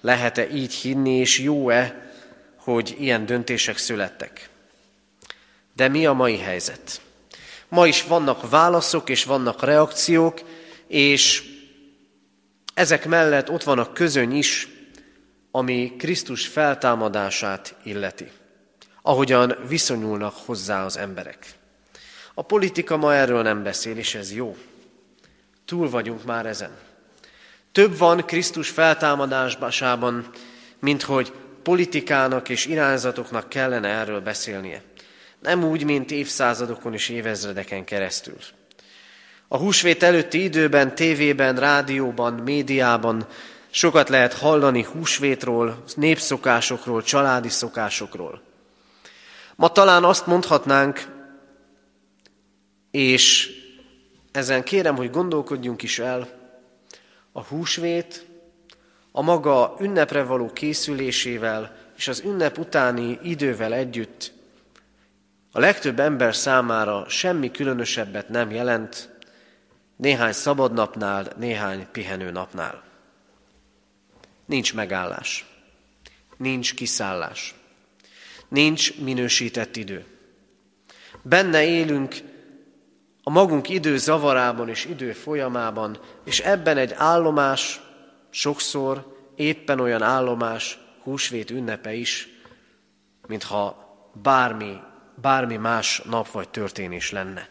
lehet-e 0.00 0.50
így 0.50 0.74
hinni, 0.74 1.16
és 1.16 1.38
jó-e, 1.38 2.12
hogy 2.56 2.96
ilyen 2.98 3.26
döntések 3.26 3.76
születtek. 3.76 4.48
De 5.76 5.88
mi 5.88 6.06
a 6.06 6.12
mai 6.12 6.38
helyzet? 6.38 7.01
Ma 7.72 7.86
is 7.86 8.02
vannak 8.02 8.50
válaszok, 8.50 9.08
és 9.08 9.24
vannak 9.24 9.62
reakciók, 9.62 10.40
és 10.86 11.44
ezek 12.74 13.06
mellett 13.06 13.50
ott 13.50 13.62
van 13.62 13.78
a 13.78 13.92
közöny 13.92 14.36
is, 14.36 14.68
ami 15.50 15.94
Krisztus 15.98 16.46
feltámadását 16.46 17.74
illeti. 17.82 18.30
Ahogyan 19.02 19.56
viszonyulnak 19.68 20.34
hozzá 20.44 20.84
az 20.84 20.96
emberek. 20.96 21.46
A 22.34 22.42
politika 22.42 22.96
ma 22.96 23.14
erről 23.14 23.42
nem 23.42 23.62
beszél, 23.62 23.96
és 23.96 24.14
ez 24.14 24.34
jó. 24.34 24.56
Túl 25.64 25.90
vagyunk 25.90 26.24
már 26.24 26.46
ezen. 26.46 26.76
Több 27.72 27.98
van 27.98 28.26
Krisztus 28.26 28.68
feltámadásában, 28.68 30.30
mint 30.78 31.02
hogy 31.02 31.32
politikának 31.62 32.48
és 32.48 32.66
irányzatoknak 32.66 33.48
kellene 33.48 33.88
erről 33.88 34.20
beszélnie. 34.20 34.82
Nem 35.42 35.64
úgy, 35.64 35.84
mint 35.84 36.10
évszázadokon 36.10 36.92
és 36.92 37.08
évezredeken 37.08 37.84
keresztül. 37.84 38.36
A 39.48 39.56
húsvét 39.56 40.02
előtti 40.02 40.42
időben, 40.42 40.94
tévében, 40.94 41.56
rádióban, 41.56 42.32
médiában 42.32 43.26
sokat 43.70 44.08
lehet 44.08 44.32
hallani 44.32 44.82
húsvétról, 44.82 45.82
népszokásokról, 45.94 47.02
családi 47.02 47.48
szokásokról. 47.48 48.42
Ma 49.56 49.68
talán 49.68 50.04
azt 50.04 50.26
mondhatnánk, 50.26 51.06
és 52.90 53.50
ezen 54.32 54.62
kérem, 54.62 54.96
hogy 54.96 55.10
gondolkodjunk 55.10 55.82
is 55.82 55.98
el, 55.98 56.28
a 57.32 57.42
húsvét 57.42 58.26
a 59.12 59.22
maga 59.22 59.76
ünnepre 59.80 60.22
való 60.22 60.52
készülésével 60.52 61.76
és 61.96 62.08
az 62.08 62.22
ünnep 62.24 62.58
utáni 62.58 63.18
idővel 63.22 63.72
együtt 63.72 64.32
a 65.52 65.60
legtöbb 65.60 66.00
ember 66.00 66.34
számára 66.34 67.08
semmi 67.08 67.50
különösebbet 67.50 68.28
nem 68.28 68.50
jelent, 68.50 69.16
néhány 69.96 70.32
szabadnapnál, 70.32 71.32
néhány 71.36 71.86
pihenő 71.92 72.30
napnál. 72.30 72.82
Nincs 74.46 74.74
megállás, 74.74 75.46
nincs 76.36 76.74
kiszállás, 76.74 77.54
nincs 78.48 78.98
minősített 78.98 79.76
idő. 79.76 80.04
Benne 81.22 81.64
élünk 81.64 82.16
a 83.22 83.30
magunk 83.30 83.68
idő 83.68 83.98
zavarában 83.98 84.68
és 84.68 84.84
idő 84.84 85.12
folyamában, 85.12 85.98
és 86.24 86.40
ebben 86.40 86.76
egy 86.76 86.92
állomás, 86.96 87.80
sokszor 88.30 89.16
éppen 89.34 89.80
olyan 89.80 90.02
állomás, 90.02 90.78
húsvét 91.02 91.50
ünnepe 91.50 91.94
is, 91.94 92.28
mintha 93.26 93.76
bármi 94.22 94.80
bármi 95.14 95.56
más 95.56 96.02
nap 96.04 96.30
vagy 96.30 96.48
történés 96.48 97.10
lenne. 97.10 97.48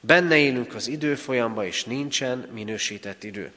Benne 0.00 0.36
élünk 0.36 0.74
az 0.74 0.88
időfolyamba, 0.88 1.64
és 1.64 1.84
nincsen 1.84 2.38
minősített 2.52 3.24
idő. 3.24 3.52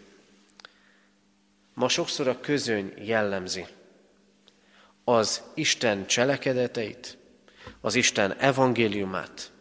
Ma 1.73 1.89
sokszor 1.89 2.27
a 2.27 2.39
közöny 2.39 2.93
jellemzi 2.97 3.65
az 5.03 5.41
Isten 5.53 6.05
cselekedeteit, 6.05 7.17
az 7.81 7.95
Isten 7.95 8.33
evangéliumát, 8.33 9.51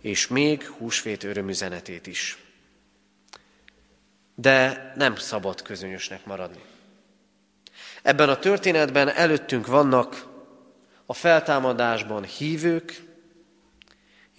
és 0.00 0.28
még 0.28 0.66
húsvét 0.66 1.24
örömüzenetét 1.24 2.06
is. 2.06 2.38
De 4.34 4.92
nem 4.96 5.16
szabad 5.16 5.62
közönösnek 5.62 6.24
maradni. 6.24 6.62
Ebben 8.02 8.28
a 8.28 8.38
történetben 8.38 9.08
előttünk 9.08 9.66
vannak 9.66 10.26
a 11.06 11.14
feltámadásban 11.14 12.24
hívők, 12.24 13.02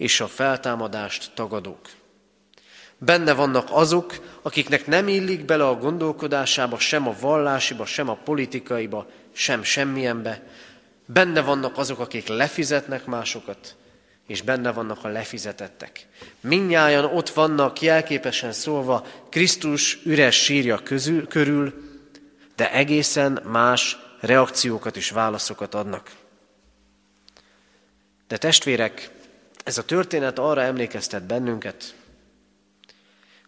és 0.04 0.20
a 0.20 0.28
feltámadást 0.28 1.30
tagadók. 1.34 1.88
Benne 2.98 3.32
vannak 3.32 3.68
azok, 3.70 4.38
akiknek 4.42 4.86
nem 4.86 5.08
illik 5.08 5.44
bele 5.44 5.66
a 5.66 5.76
gondolkodásába, 5.76 6.78
sem 6.78 7.08
a 7.08 7.14
vallásiba, 7.20 7.86
sem 7.86 8.08
a 8.08 8.14
politikaiba, 8.14 9.06
sem 9.32 9.62
semmilyenbe. 9.62 10.42
Benne 11.06 11.40
vannak 11.40 11.78
azok, 11.78 11.98
akik 11.98 12.28
lefizetnek 12.28 13.04
másokat, 13.04 13.76
és 14.26 14.42
benne 14.42 14.72
vannak 14.72 15.04
a 15.04 15.08
lefizetettek. 15.08 16.06
Minnyáján 16.40 17.04
ott 17.04 17.30
vannak, 17.30 17.80
jelképesen 17.80 18.52
szólva, 18.52 19.06
Krisztus 19.30 19.98
üres 20.04 20.42
sírja 20.42 20.78
közül, 20.78 21.28
körül, 21.28 21.74
de 22.56 22.72
egészen 22.72 23.40
más 23.44 23.96
reakciókat 24.20 24.96
és 24.96 25.10
válaszokat 25.10 25.74
adnak. 25.74 26.10
De 28.28 28.36
testvérek, 28.36 29.22
ez 29.64 29.78
a 29.78 29.84
történet 29.84 30.38
arra 30.38 30.60
emlékeztet 30.60 31.22
bennünket, 31.22 31.94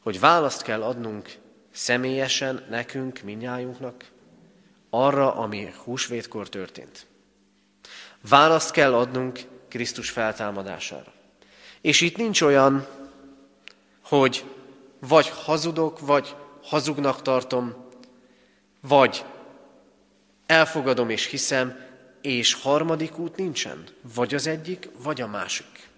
hogy 0.01 0.21
választ 0.21 0.63
kell 0.63 0.83
adnunk 0.83 1.35
személyesen 1.73 2.65
nekünk, 2.71 3.21
minnyájunknak, 3.23 4.11
arra, 4.91 5.35
ami 5.35 5.73
húsvétkor 5.85 6.49
történt. 6.49 7.07
Választ 8.29 8.71
kell 8.71 8.95
adnunk 8.95 9.41
Krisztus 9.69 10.11
feltámadására. 10.11 11.13
És 11.81 12.01
itt 12.01 12.17
nincs 12.17 12.41
olyan, 12.41 12.87
hogy 14.01 14.45
vagy 14.99 15.29
hazudok, 15.29 16.01
vagy 16.01 16.35
hazugnak 16.63 17.23
tartom, 17.23 17.75
vagy 18.81 19.25
elfogadom 20.47 21.11
és 21.11 21.27
hiszem, 21.27 21.85
és 22.23 22.55
harmadik 22.55 23.19
út 23.19 23.37
nincsen. 23.37 23.85
Vagy 24.15 24.35
az 24.35 24.47
egyik, 24.47 24.89
vagy 25.03 25.21
a 25.21 25.27
másik. 25.27 25.89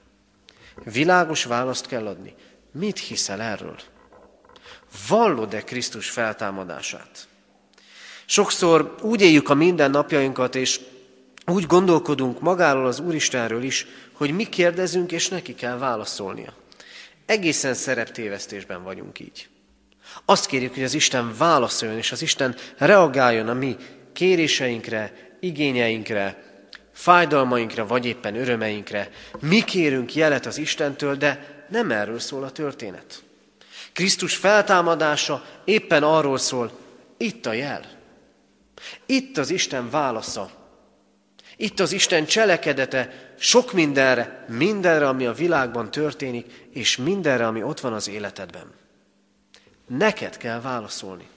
Világos 0.84 1.44
választ 1.44 1.86
kell 1.86 2.06
adni. 2.06 2.34
Mit 2.72 2.98
hiszel 2.98 3.40
erről? 3.40 3.76
Vallod-e 5.08 5.64
Krisztus 5.64 6.10
feltámadását? 6.10 7.28
Sokszor 8.26 8.94
úgy 9.02 9.20
éljük 9.20 9.48
a 9.48 9.54
mindennapjainkat, 9.54 10.54
és 10.54 10.80
úgy 11.46 11.66
gondolkodunk 11.66 12.40
magáról 12.40 12.86
az 12.86 13.00
Úristenről 13.00 13.62
is, 13.62 13.86
hogy 14.12 14.30
mi 14.30 14.44
kérdezünk, 14.44 15.12
és 15.12 15.28
neki 15.28 15.54
kell 15.54 15.78
válaszolnia. 15.78 16.52
Egészen 17.26 17.74
szereptévesztésben 17.74 18.82
vagyunk 18.82 19.20
így. 19.20 19.48
Azt 20.24 20.46
kérjük, 20.46 20.74
hogy 20.74 20.82
az 20.82 20.94
Isten 20.94 21.34
válaszoljon, 21.38 21.98
és 21.98 22.12
az 22.12 22.22
Isten 22.22 22.56
reagáljon 22.76 23.48
a 23.48 23.54
mi 23.54 23.76
kéréseinkre, 24.12 25.12
igényeinkre, 25.40 26.47
fájdalmainkra, 26.98 27.86
vagy 27.86 28.06
éppen 28.06 28.36
örömeinkre. 28.36 29.10
Mi 29.40 29.64
kérünk 29.64 30.14
jelet 30.14 30.46
az 30.46 30.58
Istentől, 30.58 31.16
de 31.16 31.64
nem 31.68 31.90
erről 31.90 32.18
szól 32.18 32.44
a 32.44 32.50
történet. 32.50 33.22
Krisztus 33.92 34.36
feltámadása 34.36 35.44
éppen 35.64 36.02
arról 36.02 36.38
szól, 36.38 36.70
itt 37.16 37.46
a 37.46 37.52
jel. 37.52 37.84
Itt 39.06 39.36
az 39.36 39.50
Isten 39.50 39.90
válasza. 39.90 40.50
Itt 41.56 41.80
az 41.80 41.92
Isten 41.92 42.26
cselekedete 42.26 43.32
sok 43.38 43.72
mindenre, 43.72 44.44
mindenre, 44.48 45.08
ami 45.08 45.26
a 45.26 45.32
világban 45.32 45.90
történik, 45.90 46.68
és 46.72 46.96
mindenre, 46.96 47.46
ami 47.46 47.62
ott 47.62 47.80
van 47.80 47.92
az 47.92 48.08
életedben. 48.08 48.72
Neked 49.86 50.36
kell 50.36 50.60
válaszolni. 50.60 51.28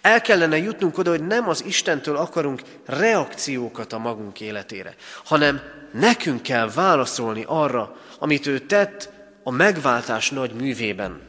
El 0.00 0.20
kellene 0.20 0.56
jutnunk 0.56 0.98
oda, 0.98 1.10
hogy 1.10 1.26
nem 1.26 1.48
az 1.48 1.64
Istentől 1.64 2.16
akarunk 2.16 2.62
reakciókat 2.86 3.92
a 3.92 3.98
magunk 3.98 4.40
életére, 4.40 4.94
hanem 5.24 5.60
nekünk 5.92 6.42
kell 6.42 6.70
válaszolni 6.70 7.44
arra, 7.46 7.96
amit 8.18 8.46
ő 8.46 8.58
tett 8.58 9.10
a 9.42 9.50
megváltás 9.50 10.30
nagy 10.30 10.54
művében. 10.54 11.20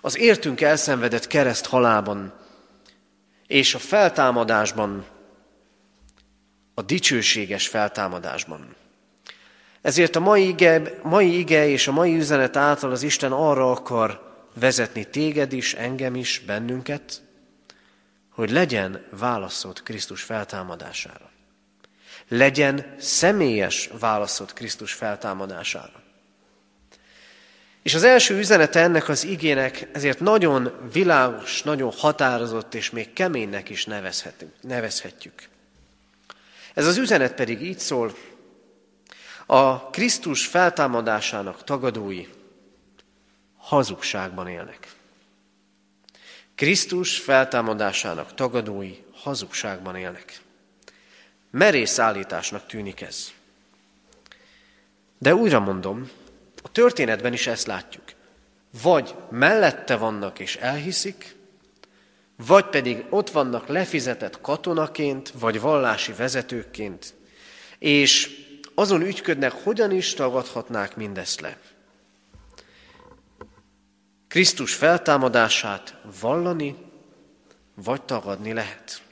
Az 0.00 0.18
értünk 0.18 0.60
elszenvedett 0.60 1.26
kereszt 1.26 1.66
halában 1.66 2.34
és 3.46 3.74
a 3.74 3.78
feltámadásban, 3.78 5.04
a 6.74 6.82
dicsőséges 6.82 7.68
feltámadásban. 7.68 8.74
Ezért 9.82 10.16
a 10.16 10.20
mai 10.20 10.48
ige, 10.48 10.98
mai 11.02 11.38
ige 11.38 11.68
és 11.68 11.88
a 11.88 11.92
mai 11.92 12.16
üzenet 12.16 12.56
által 12.56 12.90
az 12.90 13.02
Isten 13.02 13.32
arra 13.32 13.70
akar 13.70 14.34
vezetni 14.54 15.04
téged 15.04 15.52
is, 15.52 15.74
engem 15.74 16.14
is, 16.14 16.42
bennünket, 16.46 17.22
hogy 18.36 18.50
legyen 18.50 19.06
válaszod 19.10 19.82
Krisztus 19.82 20.22
feltámadására. 20.22 21.30
Legyen 22.28 22.94
személyes 22.98 23.90
válaszod 23.98 24.52
Krisztus 24.52 24.92
feltámadására. 24.92 26.02
És 27.82 27.94
az 27.94 28.02
első 28.02 28.38
üzenete 28.38 28.80
ennek 28.80 29.08
az 29.08 29.24
igének 29.24 29.88
ezért 29.92 30.20
nagyon 30.20 30.88
világos, 30.92 31.62
nagyon 31.62 31.92
határozott 31.92 32.74
és 32.74 32.90
még 32.90 33.12
keménynek 33.12 33.68
is 33.68 33.84
nevezhetjük. 34.60 35.48
Ez 36.74 36.86
az 36.86 36.96
üzenet 36.96 37.34
pedig 37.34 37.62
így 37.62 37.78
szól, 37.78 38.14
a 39.46 39.90
Krisztus 39.90 40.46
feltámadásának 40.46 41.64
tagadói 41.64 42.26
hazugságban 43.56 44.48
élnek. 44.48 44.95
Krisztus 46.56 47.18
feltámadásának 47.18 48.34
tagadói 48.34 48.96
hazugságban 49.12 49.96
élnek. 49.96 50.40
Merész 51.50 51.98
állításnak 51.98 52.66
tűnik 52.66 53.00
ez. 53.00 53.32
De 55.18 55.34
újra 55.34 55.60
mondom, 55.60 56.10
a 56.62 56.70
történetben 56.70 57.32
is 57.32 57.46
ezt 57.46 57.66
látjuk. 57.66 58.04
Vagy 58.82 59.14
mellette 59.30 59.96
vannak 59.96 60.38
és 60.38 60.56
elhiszik, 60.56 61.36
vagy 62.36 62.64
pedig 62.64 63.04
ott 63.10 63.30
vannak 63.30 63.66
lefizetett 63.66 64.40
katonaként, 64.40 65.32
vagy 65.38 65.60
vallási 65.60 66.12
vezetőként, 66.12 67.14
és 67.78 68.30
azon 68.74 69.02
ügyködnek, 69.02 69.52
hogyan 69.52 69.90
is 69.90 70.14
tagadhatnák 70.14 70.96
mindezt 70.96 71.40
le. 71.40 71.58
Krisztus 74.36 74.74
feltámadását 74.74 75.94
vallani, 76.20 76.76
vagy 77.74 78.02
tagadni 78.02 78.52
lehet. 78.52 79.02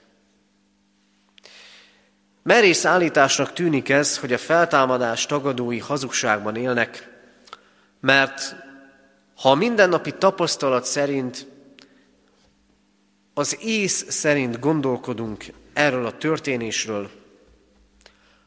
Merész 2.43 2.85
állításnak 2.85 3.53
tűnik 3.53 3.89
ez, 3.89 4.19
hogy 4.19 4.33
a 4.33 4.39
feltámadás 4.39 5.27
tagadói 5.27 5.79
hazugságban 5.79 6.57
élnek, 6.57 7.11
mert 8.01 8.55
ha 9.37 9.51
a 9.51 9.55
mindennapi 9.55 10.13
tapasztalat 10.13 10.85
szerint, 10.85 11.47
az 13.35 13.59
ész 13.61 14.11
szerint 14.11 14.59
gondolkodunk 14.61 15.45
erről 15.73 16.07
a 16.07 16.19
történésről, 16.19 17.11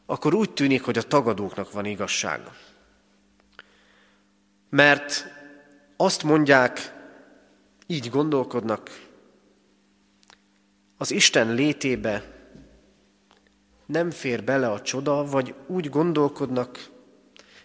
akkor 0.05 0.33
úgy 0.33 0.51
tűnik, 0.51 0.83
hogy 0.83 0.97
a 0.97 1.03
tagadóknak 1.03 1.71
van 1.71 1.85
igazsága. 1.85 2.55
Mert 4.69 5.35
azt 5.97 6.23
mondják, 6.23 6.93
így 7.87 8.09
gondolkodnak, 8.09 9.05
az 10.97 11.11
Isten 11.11 11.53
létébe 11.53 12.35
nem 13.85 14.11
fér 14.11 14.43
bele 14.43 14.71
a 14.71 14.81
csoda, 14.81 15.25
vagy 15.25 15.53
úgy 15.67 15.89
gondolkodnak, 15.89 16.89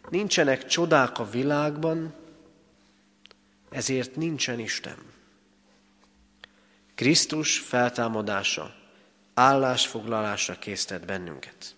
nincsenek 0.09 0.67
csodák 0.67 1.19
a 1.19 1.31
világban, 1.31 2.15
ezért 3.71 4.17
nincsen 4.17 4.59
Isten. 4.59 4.97
Krisztus 6.95 7.59
feltámadása, 7.59 8.75
állásfoglalásra 9.35 10.55
késztet 10.55 11.07
bennünket. 11.07 11.75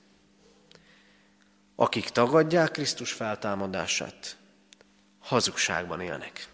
Akik 1.76 2.08
tagadják 2.08 2.70
Krisztus 2.70 3.12
feltámadását, 3.12 4.36
hazugságban 5.24 6.00
élnek. 6.00 6.48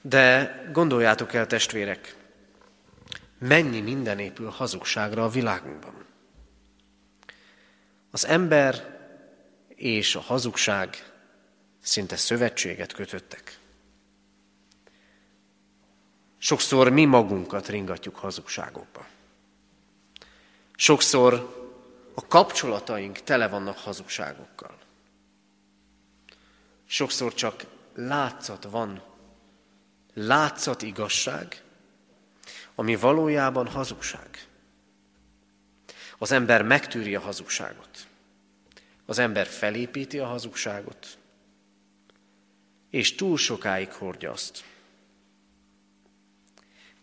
De 0.00 0.54
gondoljátok 0.72 1.34
el, 1.34 1.46
testvérek, 1.46 2.16
mennyi 3.38 3.80
minden 3.80 4.18
épül 4.18 4.48
hazugságra 4.48 5.24
a 5.24 5.28
világunkban. 5.28 6.04
Az 8.10 8.26
ember 8.26 8.98
és 9.68 10.14
a 10.14 10.20
hazugság 10.20 11.12
szinte 11.80 12.16
szövetséget 12.16 12.92
kötöttek. 12.92 13.58
Sokszor 16.38 16.90
mi 16.90 17.04
magunkat 17.04 17.68
ringatjuk 17.68 18.16
hazugságokba. 18.16 19.06
Sokszor 20.76 21.54
a 22.14 22.26
kapcsolataink 22.26 23.18
tele 23.18 23.48
vannak 23.48 23.78
hazugságokkal. 23.78 24.75
Sokszor 26.86 27.34
csak 27.34 27.64
látszat 27.94 28.64
van, 28.64 29.02
látszat 30.14 30.82
igazság, 30.82 31.62
ami 32.74 32.96
valójában 32.96 33.66
hazugság. 33.66 34.48
Az 36.18 36.32
ember 36.32 36.62
megtűri 36.62 37.14
a 37.14 37.20
hazugságot. 37.20 38.06
Az 39.06 39.18
ember 39.18 39.46
felépíti 39.46 40.18
a 40.18 40.26
hazugságot, 40.26 41.18
és 42.90 43.14
túl 43.14 43.36
sokáig 43.36 43.92
hordja 43.92 44.30
azt. 44.30 44.64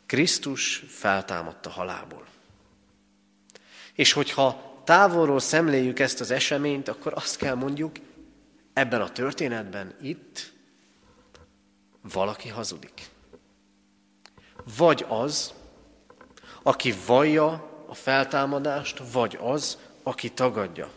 Krisztus 0.06 0.84
feltámadta 0.88 1.70
halából. 1.70 2.28
És 3.94 4.12
hogyha 4.12 4.82
távolról 4.84 5.40
szemléljük 5.40 6.00
ezt 6.00 6.20
az 6.20 6.32
eseményt, 6.32 6.88
akkor 6.88 7.14
azt 7.14 7.38
kell 7.38 7.56
mondjuk, 7.56 7.96
ebben 8.74 9.02
a 9.02 9.12
történetben 9.12 9.96
itt 10.02 10.54
valaki 12.02 12.50
hazudik. 12.50 13.10
Vagy 14.78 15.06
az, 15.08 15.54
aki 16.64 16.94
vallja 17.06 17.84
a 17.88 17.94
feltámadást, 17.94 19.02
vagy 19.12 19.38
az, 19.42 19.78
aki 20.04 20.32
tagadja. 20.32 20.92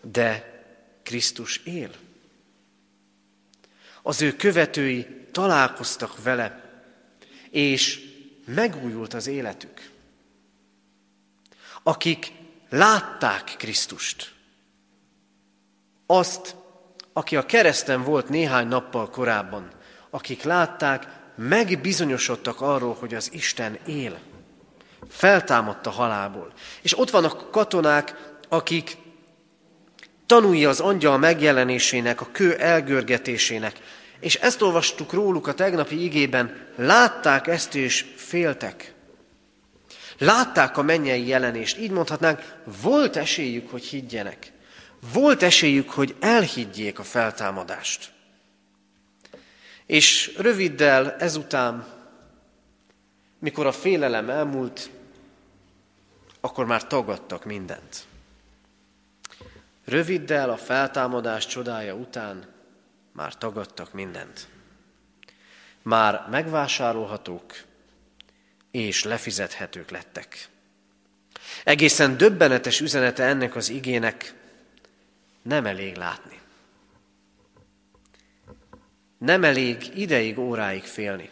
De 0.00 0.56
Krisztus 1.02 1.56
él. 1.56 1.90
Az 4.02 4.22
ő 4.22 4.36
követői 4.36 5.26
találkoztak 5.32 6.22
vele, 6.22 6.70
és 7.50 8.00
megújult 8.44 9.14
az 9.14 9.26
életük. 9.26 9.90
Akik 11.82 12.32
látták 12.68 13.54
Krisztust, 13.58 14.34
azt, 16.10 16.54
aki 17.12 17.36
a 17.36 17.46
kereszten 17.46 18.02
volt 18.02 18.28
néhány 18.28 18.68
nappal 18.68 19.10
korábban, 19.10 19.68
akik 20.10 20.42
látták, 20.42 21.06
megbizonyosodtak 21.36 22.60
arról, 22.60 22.96
hogy 23.00 23.14
az 23.14 23.30
Isten 23.32 23.78
él. 23.86 24.18
Feltámadt 25.08 25.86
a 25.86 25.90
halálból. 25.90 26.52
És 26.82 26.98
ott 26.98 27.10
vannak 27.10 27.50
katonák, 27.50 28.36
akik 28.48 28.96
tanulja 30.26 30.68
az 30.68 30.80
angyal 30.80 31.18
megjelenésének, 31.18 32.20
a 32.20 32.28
kő 32.32 32.56
elgörgetésének. 32.56 33.78
És 34.20 34.34
ezt 34.34 34.62
olvastuk 34.62 35.12
róluk 35.12 35.46
a 35.46 35.54
tegnapi 35.54 36.04
igében, 36.04 36.66
látták 36.76 37.46
ezt 37.46 37.74
és 37.74 38.04
féltek. 38.16 38.94
Látták 40.18 40.76
a 40.76 40.82
mennyei 40.82 41.26
jelenést, 41.26 41.78
így 41.78 41.90
mondhatnánk, 41.90 42.60
volt 42.82 43.16
esélyük, 43.16 43.70
hogy 43.70 43.84
higgyenek. 43.84 44.52
Volt 45.12 45.42
esélyük, 45.42 45.90
hogy 45.90 46.16
elhiggyék 46.20 46.98
a 46.98 47.02
feltámadást. 47.02 48.12
És 49.86 50.34
röviddel 50.36 51.16
ezután, 51.16 51.86
mikor 53.38 53.66
a 53.66 53.72
félelem 53.72 54.30
elmúlt, 54.30 54.90
akkor 56.40 56.66
már 56.66 56.86
tagadtak 56.86 57.44
mindent. 57.44 58.06
Röviddel 59.84 60.50
a 60.50 60.56
feltámadás 60.56 61.46
csodája 61.46 61.94
után 61.94 62.46
már 63.12 63.34
tagadtak 63.38 63.92
mindent. 63.92 64.48
Már 65.82 66.26
megvásárolhatók 66.30 67.54
és 68.70 69.04
lefizethetők 69.04 69.90
lettek. 69.90 70.48
Egészen 71.64 72.16
döbbenetes 72.16 72.80
üzenete 72.80 73.24
ennek 73.24 73.56
az 73.56 73.68
igének 73.68 74.34
nem 75.48 75.66
elég 75.66 75.96
látni. 75.96 76.40
Nem 79.18 79.44
elég 79.44 79.90
ideig, 79.94 80.38
óráig 80.38 80.82
félni. 80.82 81.30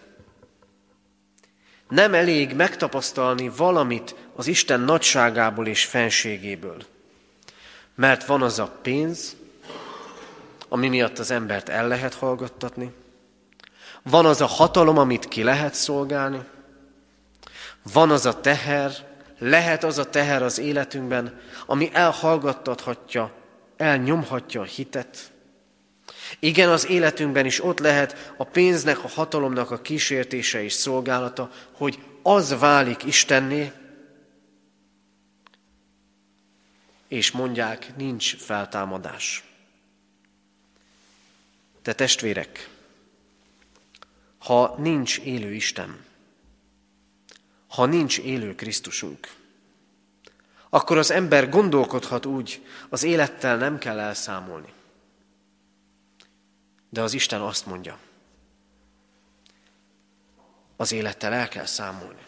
Nem 1.89 2.15
elég 2.15 2.55
megtapasztalni 2.55 3.49
valamit 3.49 4.15
az 4.35 4.47
Isten 4.47 4.81
nagyságából 4.81 5.67
és 5.67 5.85
fenségéből. 5.85 6.83
Mert 7.95 8.27
van 8.27 8.43
az 8.43 8.59
a 8.59 8.79
pénz, 8.83 9.37
ami 10.69 10.89
miatt 10.89 11.19
az 11.19 11.31
embert 11.31 11.69
el 11.69 11.89
lehet 11.89 12.15
hallgattatni, 12.15 12.93
van 14.03 14.27
az 14.27 14.41
a 14.41 14.47
hatalom, 14.47 14.99
amit 14.99 15.29
ki 15.29 15.43
lehet 15.43 15.75
szolgálni, 15.75 16.41
van 17.93 18.11
az 18.11 18.27
a 18.27 18.41
teher, 18.41 18.93
lehet 19.39 19.85
az 19.85 19.99
a 19.99 20.11
teher 20.11 20.43
az 20.43 20.59
életünkben, 20.59 21.41
ami 21.67 21.91
elhallgattathatja, 21.93 23.45
elnyomhatja 23.77 24.61
a 24.61 24.65
hitet. 24.65 25.33
Igen, 26.39 26.69
az 26.69 26.87
életünkben 26.89 27.47
is 27.47 27.65
ott 27.65 27.79
lehet 27.79 28.35
a 28.37 28.45
pénznek, 28.45 29.05
a 29.05 29.09
hatalomnak 29.09 29.71
a 29.71 29.81
kísértése 29.81 30.63
és 30.63 30.73
szolgálata, 30.73 31.51
hogy 31.73 31.99
az 32.23 32.59
válik 32.59 33.05
Istenné, 33.05 33.73
és 37.09 37.31
mondják, 37.31 37.97
nincs 37.97 38.37
feltámadás. 38.37 39.45
Te 41.83 41.93
testvérek, 41.93 42.69
ha 44.39 44.75
nincs 44.79 45.19
élő 45.19 45.55
Isten, 45.55 46.05
ha 47.67 47.87
nincs 47.87 48.19
élő 48.19 48.55
Krisztusunk, 48.55 49.36
akkor 50.77 50.99
az 50.99 51.11
ember 51.11 51.49
gondolkodhat 51.49 52.27
úgy, 52.27 52.67
az 52.89 53.03
élettel 53.03 53.57
nem 53.57 53.79
kell 53.79 53.99
elszámolni. 53.99 54.73
De 56.91 57.03
az 57.03 57.13
Isten 57.13 57.41
azt 57.41 57.67
mondja, 57.67 57.99
az 60.77 60.93
élettel 60.93 61.33
el 61.33 61.49
kell 61.49 61.65
számolni. 61.65 62.21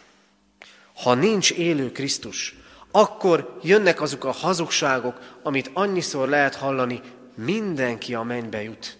Ha 0.95 1.13
nincs 1.13 1.51
élő 1.51 1.91
Krisztus, 1.91 2.55
akkor 2.91 3.59
jönnek 3.63 4.01
azok 4.01 4.23
a 4.23 4.31
hazugságok, 4.31 5.37
amit 5.43 5.71
annyiszor 5.73 6.29
lehet 6.29 6.55
hallani, 6.55 7.01
mindenki 7.35 8.13
a 8.13 8.23
mennybe 8.23 8.63
jut. 8.63 8.97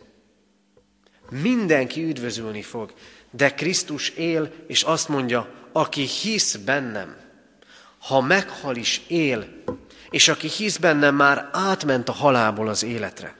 Mindenki 1.29 2.03
üdvözülni 2.03 2.61
fog, 2.61 2.93
de 3.31 3.53
Krisztus 3.53 4.09
él, 4.09 4.51
és 4.67 4.83
azt 4.83 5.09
mondja, 5.09 5.49
aki 5.71 6.01
hisz 6.01 6.55
bennem, 6.55 7.27
ha 7.99 8.21
meghal 8.21 8.75
is 8.75 9.01
él, 9.07 9.47
és 10.09 10.27
aki 10.27 10.47
hisz 10.47 10.77
bennem 10.77 11.15
már 11.15 11.49
átment 11.51 12.09
a 12.09 12.11
halálból 12.11 12.67
az 12.67 12.83
életre. 12.83 13.35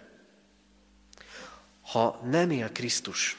Ha 1.81 2.21
nem 2.29 2.51
él 2.51 2.71
Krisztus, 2.71 3.37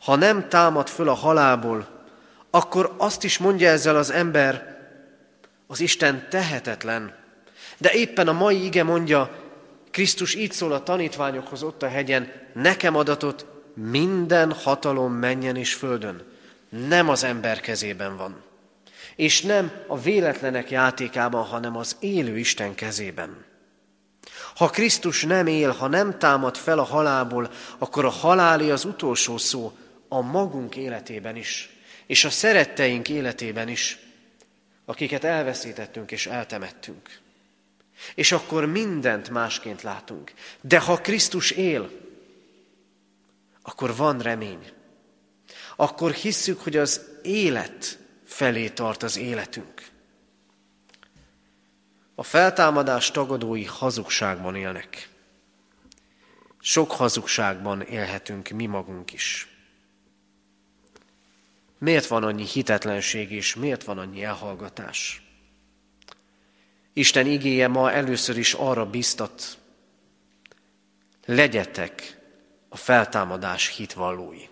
ha 0.00 0.16
nem 0.16 0.48
támad 0.48 0.88
föl 0.88 1.08
a 1.08 1.14
halálból, 1.14 2.04
akkor 2.50 2.94
azt 2.96 3.24
is 3.24 3.38
mondja 3.38 3.68
ezzel 3.68 3.96
az 3.96 4.10
ember, 4.10 4.76
az 5.66 5.80
Isten 5.80 6.26
tehetetlen. 6.30 7.14
De 7.78 7.92
éppen 7.92 8.28
a 8.28 8.32
mai 8.32 8.64
ige 8.64 8.82
mondja, 8.82 9.44
Krisztus 9.90 10.34
így 10.34 10.52
szól 10.52 10.72
a 10.72 10.82
tanítványokhoz 10.82 11.62
ott 11.62 11.82
a 11.82 11.88
hegyen, 11.88 12.32
nekem 12.52 12.96
adatot 12.96 13.46
minden 13.74 14.52
hatalom 14.52 15.12
menjen 15.12 15.56
és 15.56 15.74
földön. 15.74 16.22
Nem 16.68 17.08
az 17.08 17.24
ember 17.24 17.60
kezében 17.60 18.16
van. 18.16 18.45
És 19.16 19.42
nem 19.42 19.72
a 19.86 19.98
véletlenek 19.98 20.70
játékában, 20.70 21.44
hanem 21.44 21.76
az 21.76 21.96
élő 22.00 22.38
Isten 22.38 22.74
kezében. 22.74 23.44
Ha 24.54 24.70
Krisztus 24.70 25.24
nem 25.24 25.46
él, 25.46 25.70
ha 25.70 25.86
nem 25.86 26.18
támad 26.18 26.56
fel 26.56 26.78
a 26.78 26.82
halálból, 26.82 27.50
akkor 27.78 28.04
a 28.04 28.10
haláli 28.10 28.70
az 28.70 28.84
utolsó 28.84 29.36
szó 29.36 29.76
a 30.08 30.20
magunk 30.20 30.76
életében 30.76 31.36
is, 31.36 31.70
és 32.06 32.24
a 32.24 32.30
szeretteink 32.30 33.08
életében 33.08 33.68
is 33.68 33.98
akiket 34.86 35.24
elveszítettünk 35.24 36.10
és 36.10 36.26
eltemettünk. 36.26 37.20
És 38.14 38.32
akkor 38.32 38.66
mindent 38.66 39.30
másként 39.30 39.82
látunk. 39.82 40.32
De 40.60 40.78
ha 40.78 41.00
Krisztus 41.00 41.50
él, 41.50 41.90
akkor 43.62 43.96
van 43.96 44.18
remény. 44.18 44.72
Akkor 45.76 46.12
hisszük, 46.12 46.60
hogy 46.60 46.76
az 46.76 47.00
élet 47.22 47.98
felé 48.36 48.68
tart 48.68 49.02
az 49.02 49.16
életünk. 49.16 49.88
A 52.14 52.22
feltámadás 52.22 53.10
tagadói 53.10 53.64
hazugságban 53.64 54.56
élnek. 54.56 55.08
Sok 56.60 56.92
hazugságban 56.92 57.82
élhetünk 57.82 58.48
mi 58.48 58.66
magunk 58.66 59.12
is. 59.12 59.48
Miért 61.78 62.06
van 62.06 62.24
annyi 62.24 62.44
hitetlenség 62.44 63.32
és 63.32 63.54
miért 63.54 63.84
van 63.84 63.98
annyi 63.98 64.22
elhallgatás? 64.22 65.22
Isten 66.92 67.26
igéje 67.26 67.68
ma 67.68 67.92
először 67.92 68.36
is 68.36 68.54
arra 68.54 68.86
biztat, 68.86 69.58
legyetek 71.26 72.20
a 72.68 72.76
feltámadás 72.76 73.76
hitvallói. 73.76 74.44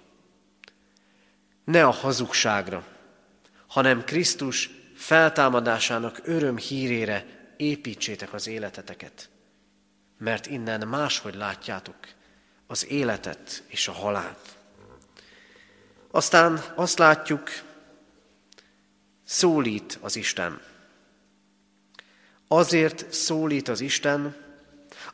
Ne 1.64 1.86
a 1.86 1.90
hazugságra, 1.90 2.92
hanem 3.74 4.04
Krisztus 4.04 4.70
feltámadásának 4.96 6.20
öröm 6.24 6.56
hírére 6.56 7.26
építsétek 7.56 8.32
az 8.32 8.46
életeteket, 8.46 9.28
mert 10.18 10.46
innen 10.46 10.88
máshogy 10.88 11.34
látjátok 11.34 11.96
az 12.66 12.90
életet 12.90 13.62
és 13.66 13.88
a 13.88 13.92
halált. 13.92 14.56
Aztán 16.10 16.64
azt 16.74 16.98
látjuk, 16.98 17.50
szólít 19.24 19.98
az 20.00 20.16
Isten. 20.16 20.60
Azért 22.48 23.12
szólít 23.12 23.68
az 23.68 23.80
Isten, 23.80 24.36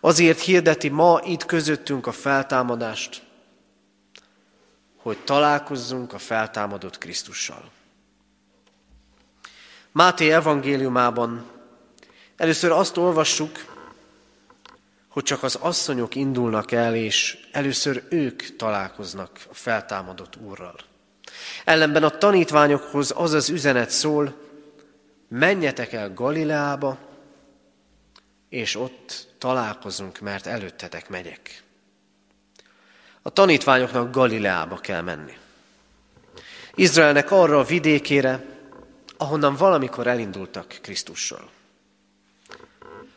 azért 0.00 0.40
hirdeti 0.40 0.88
ma 0.88 1.20
itt 1.24 1.44
közöttünk 1.44 2.06
a 2.06 2.12
feltámadást, 2.12 3.22
hogy 4.96 5.18
találkozzunk 5.18 6.12
a 6.12 6.18
feltámadott 6.18 6.98
Krisztussal. 6.98 7.78
Máté 9.92 10.32
evangéliumában 10.32 11.44
először 12.36 12.70
azt 12.70 12.96
olvassuk, 12.96 13.64
hogy 15.08 15.22
csak 15.22 15.42
az 15.42 15.54
asszonyok 15.54 16.14
indulnak 16.14 16.72
el, 16.72 16.94
és 16.94 17.38
először 17.52 18.02
ők 18.08 18.56
találkoznak 18.56 19.30
a 19.50 19.54
feltámadott 19.54 20.36
Úrral. 20.36 20.76
Ellenben 21.64 22.02
a 22.02 22.18
tanítványokhoz 22.18 23.12
az 23.16 23.32
az 23.32 23.48
üzenet 23.48 23.90
szól, 23.90 24.34
menjetek 25.28 25.92
el 25.92 26.14
Galileába, 26.14 26.98
és 28.48 28.76
ott 28.76 29.28
találkozunk, 29.38 30.18
mert 30.18 30.46
előttetek 30.46 31.08
megyek. 31.08 31.62
A 33.22 33.30
tanítványoknak 33.30 34.12
Galileába 34.12 34.76
kell 34.76 35.00
menni. 35.00 35.36
Izraelnek 36.74 37.30
arra 37.30 37.58
a 37.58 37.64
vidékére, 37.64 38.44
ahonnan 39.20 39.56
valamikor 39.56 40.06
elindultak 40.06 40.78
Krisztussal. 40.82 41.50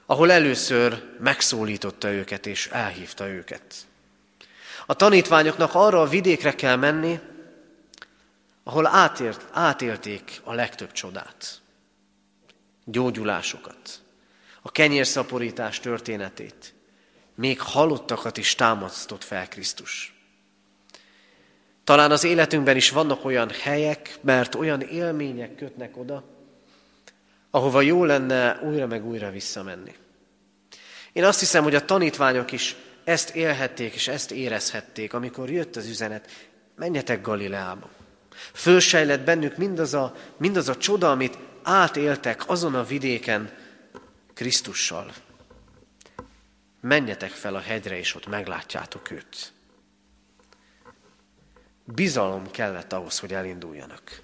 Ahol 0.05 0.31
először 0.31 1.03
megszólította 1.19 2.11
őket 2.11 2.45
és 2.45 2.67
elhívta 2.67 3.27
őket. 3.27 3.75
A 4.85 4.93
tanítványoknak 4.93 5.75
arra 5.75 6.01
a 6.01 6.07
vidékre 6.07 6.55
kell 6.55 6.75
menni, 6.75 7.19
ahol 8.63 8.87
átért, 8.87 9.45
átélték 9.51 10.41
a 10.43 10.53
legtöbb 10.53 10.91
csodát, 10.91 11.61
gyógyulásokat, 12.85 14.01
a 14.61 14.71
kenyérszaporítás 14.71 15.79
történetét, 15.79 16.73
még 17.35 17.61
halottakat 17.61 18.37
is 18.37 18.55
támasztott 18.55 19.23
fel 19.23 19.47
Krisztus. 19.47 20.12
Talán 21.83 22.11
az 22.11 22.23
életünkben 22.23 22.75
is 22.75 22.89
vannak 22.89 23.25
olyan 23.25 23.49
helyek, 23.49 24.17
mert 24.21 24.55
olyan 24.55 24.81
élmények 24.81 25.55
kötnek 25.55 25.97
oda, 25.97 26.23
ahova 27.49 27.81
jó 27.81 28.03
lenne 28.03 28.59
újra 28.63 28.87
meg 28.87 29.05
újra 29.05 29.29
visszamenni. 29.29 29.95
Én 31.13 31.23
azt 31.23 31.39
hiszem, 31.39 31.63
hogy 31.63 31.75
a 31.75 31.85
tanítványok 31.85 32.51
is 32.51 32.75
ezt 33.03 33.35
élhették 33.35 33.93
és 33.93 34.07
ezt 34.07 34.31
érezhették, 34.31 35.13
amikor 35.13 35.49
jött 35.49 35.75
az 35.75 35.87
üzenet, 35.87 36.49
menjetek 36.75 37.21
Galileába. 37.21 37.89
Fölsejlett 38.53 39.21
bennük 39.21 39.57
mindaz 39.57 39.93
a, 39.93 40.15
mindaz 40.37 40.69
a 40.69 40.77
csoda, 40.77 41.11
amit 41.11 41.37
átéltek 41.63 42.49
azon 42.49 42.75
a 42.75 42.83
vidéken 42.83 43.49
Krisztussal. 44.33 45.13
Menjetek 46.81 47.31
fel 47.31 47.55
a 47.55 47.59
hegyre, 47.59 47.97
és 47.97 48.15
ott 48.15 48.27
meglátjátok 48.27 49.11
őt. 49.11 49.53
Bizalom 51.85 52.51
kellett 52.51 52.93
ahhoz, 52.93 53.19
hogy 53.19 53.33
elinduljanak. 53.33 54.21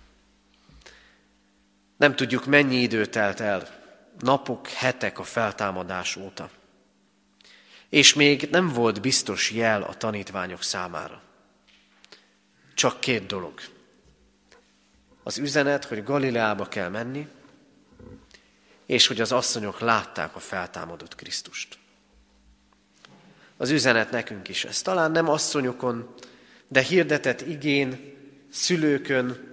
Nem 1.97 2.15
tudjuk, 2.15 2.45
mennyi 2.45 2.75
idő 2.75 3.05
telt 3.05 3.39
el, 3.39 3.67
napok, 4.19 4.67
hetek 4.67 5.19
a 5.19 5.23
feltámadás 5.23 6.15
óta. 6.15 6.49
És 7.89 8.13
még 8.13 8.49
nem 8.51 8.67
volt 8.67 9.01
biztos 9.01 9.51
jel 9.51 9.81
a 9.81 9.93
tanítványok 9.93 10.63
számára. 10.63 11.21
Csak 12.73 12.99
két 12.99 13.25
dolog. 13.25 13.59
Az 15.23 15.37
üzenet, 15.37 15.85
hogy 15.85 16.03
Galileába 16.03 16.67
kell 16.67 16.89
menni, 16.89 17.27
és 18.85 19.07
hogy 19.07 19.21
az 19.21 19.31
asszonyok 19.31 19.79
látták 19.79 20.35
a 20.35 20.39
feltámadott 20.39 21.15
Krisztust. 21.15 21.77
Az 23.57 23.69
üzenet 23.69 24.11
nekünk 24.11 24.47
is 24.47 24.65
ez. 24.65 24.81
Talán 24.81 25.11
nem 25.11 25.29
asszonyokon, 25.29 26.13
de 26.69 26.81
hirdetett 26.81 27.41
igén, 27.41 28.17
szülőkön, 28.51 29.47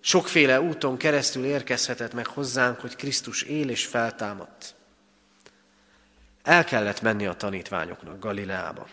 sokféle 0.00 0.60
úton 0.60 0.96
keresztül 0.96 1.44
érkezhetett 1.44 2.12
meg 2.12 2.26
hozzánk, 2.26 2.80
hogy 2.80 2.96
Krisztus 2.96 3.42
él 3.42 3.68
és 3.68 3.86
feltámadt. 3.86 4.74
El 6.42 6.64
kellett 6.64 7.02
menni 7.02 7.26
a 7.26 7.34
tanítványoknak 7.34 8.20
Galileába. 8.20 8.88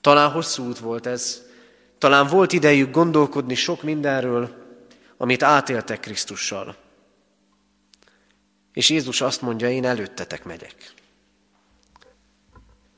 Talán 0.00 0.30
hosszú 0.30 0.66
út 0.66 0.78
volt 0.78 1.06
ez, 1.06 1.42
talán 1.98 2.26
volt 2.26 2.52
idejük 2.52 2.90
gondolkodni 2.90 3.54
sok 3.54 3.82
mindenről, 3.82 4.62
amit 5.16 5.42
átéltek 5.42 6.00
Krisztussal. 6.00 6.76
És 8.72 8.90
Jézus 8.90 9.20
azt 9.20 9.40
mondja, 9.40 9.70
én 9.70 9.84
előttetek 9.84 10.44
megyek. 10.44 10.92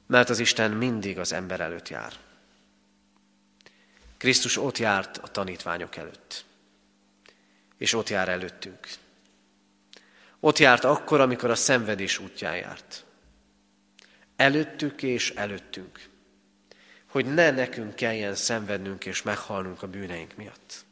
Mert 0.06 0.30
az 0.30 0.38
Isten 0.38 0.70
mindig 0.70 1.18
az 1.18 1.32
ember 1.32 1.60
előtt 1.60 1.88
jár. 1.88 2.12
Krisztus 4.26 4.56
ott 4.56 4.78
járt 4.78 5.18
a 5.18 5.28
tanítványok 5.28 5.96
előtt. 5.96 6.44
És 7.78 7.92
ott 7.92 8.08
jár 8.08 8.28
előttünk. 8.28 8.88
Ott 10.40 10.58
járt 10.58 10.84
akkor, 10.84 11.20
amikor 11.20 11.50
a 11.50 11.54
szenvedés 11.54 12.18
útján 12.18 12.56
járt. 12.56 13.04
Előttük 14.36 15.02
és 15.02 15.30
előttünk. 15.30 16.08
Hogy 17.06 17.34
ne 17.34 17.50
nekünk 17.50 17.94
kelljen 17.94 18.34
szenvednünk 18.34 19.04
és 19.04 19.22
meghalnunk 19.22 19.82
a 19.82 19.88
bűneink 19.88 20.36
miatt. 20.36 20.84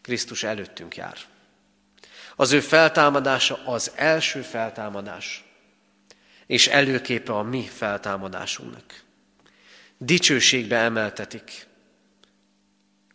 Krisztus 0.00 0.42
előttünk 0.42 0.96
jár. 0.96 1.18
Az 2.36 2.52
ő 2.52 2.60
feltámadása 2.60 3.66
az 3.66 3.92
első 3.94 4.42
feltámadás, 4.42 5.44
és 6.46 6.66
előképe 6.66 7.32
a 7.32 7.42
mi 7.42 7.62
feltámadásunknak. 7.62 9.04
Dicsőségbe 9.98 10.76
emeltetik, 10.76 11.66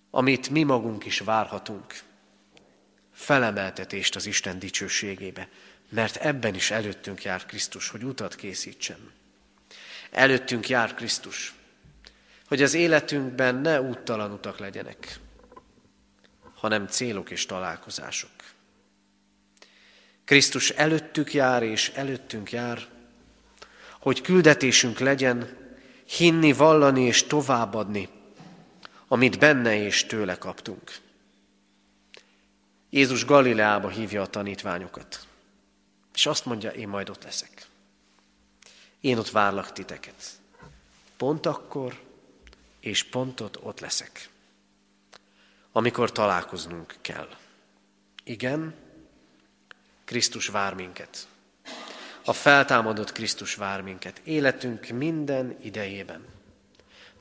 amit 0.10 0.50
mi 0.50 0.63
magunk 0.63 1.06
is 1.06 1.20
várhatunk. 1.20 2.00
Felemeltetést 3.13 4.15
az 4.15 4.26
Isten 4.26 4.60
dicsőségébe, 4.60 5.50
mert 5.89 6.15
ebben 6.15 6.56
is 6.56 6.72
előttünk 6.72 7.24
jár 7.24 7.46
Krisztus, 7.46 7.89
hogy 7.89 8.04
utat 8.04 8.36
készítsen. 8.36 9.12
Előttünk 10.12 10.70
jár 10.70 10.94
Krisztus, 10.94 11.54
hogy 12.48 12.62
az 12.62 12.74
életünkben 12.74 13.56
ne 13.56 13.82
úttalan 13.82 14.32
utak 14.32 14.60
legyenek, 14.60 15.20
hanem 16.54 16.88
célok 16.88 17.30
és 17.30 17.46
találkozások. 17.46 18.32
Krisztus 20.26 20.70
előttük 20.70 21.34
jár 21.34 21.63
és 21.63 21.91
előttünk 21.96 22.52
jár, 22.52 22.88
hogy 24.00 24.22
küldetésünk 24.22 25.00
legyen 25.00 25.61
hinni, 26.17 26.54
vallani 26.54 27.02
és 27.02 27.24
továbbadni, 27.24 28.10
amit 29.08 29.39
benne 29.39 29.76
és 29.76 30.06
tőle 30.06 30.38
kaptunk. 30.38 31.00
Jézus 32.90 33.25
Galileába 33.25 33.90
hívja 33.90 34.21
a 34.21 34.27
tanítványokat, 34.27 35.27
és 36.13 36.25
azt 36.25 36.46
mondja, 36.46 36.69
én 36.69 36.88
majd 36.88 37.10
ott 37.10 37.23
leszek. 37.23 37.67
Én 39.00 39.17
ott 39.17 39.29
várlak 39.29 39.71
titeket. 39.71 40.40
Pont 41.17 41.46
akkor, 41.46 42.02
és 42.79 43.04
pont 43.04 43.40
ott, 43.40 43.63
ott 43.63 43.79
leszek. 43.79 44.29
Amikor 45.71 46.12
találkoznunk 46.12 46.96
kell. 47.02 47.29
Igen, 48.23 48.75
Krisztus 50.06 50.48
vár 50.48 50.73
minket. 50.73 51.27
A 52.26 52.34
feltámadott 52.34 53.12
Krisztus 53.12 53.56
vár 53.56 53.82
minket. 53.82 54.22
Életünk 54.24 54.88
minden 54.88 55.58
idejében. 55.62 56.26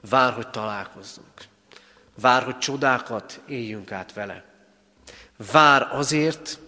Vár, 0.09 0.33
hogy 0.33 0.51
találkozzunk. 0.51 1.45
Vár, 2.21 2.43
hogy 2.43 2.59
csodákat 2.59 3.41
éljünk 3.47 3.93
át 3.93 4.13
vele. 4.13 4.45
Vár 5.53 5.89
azért, 5.93 6.59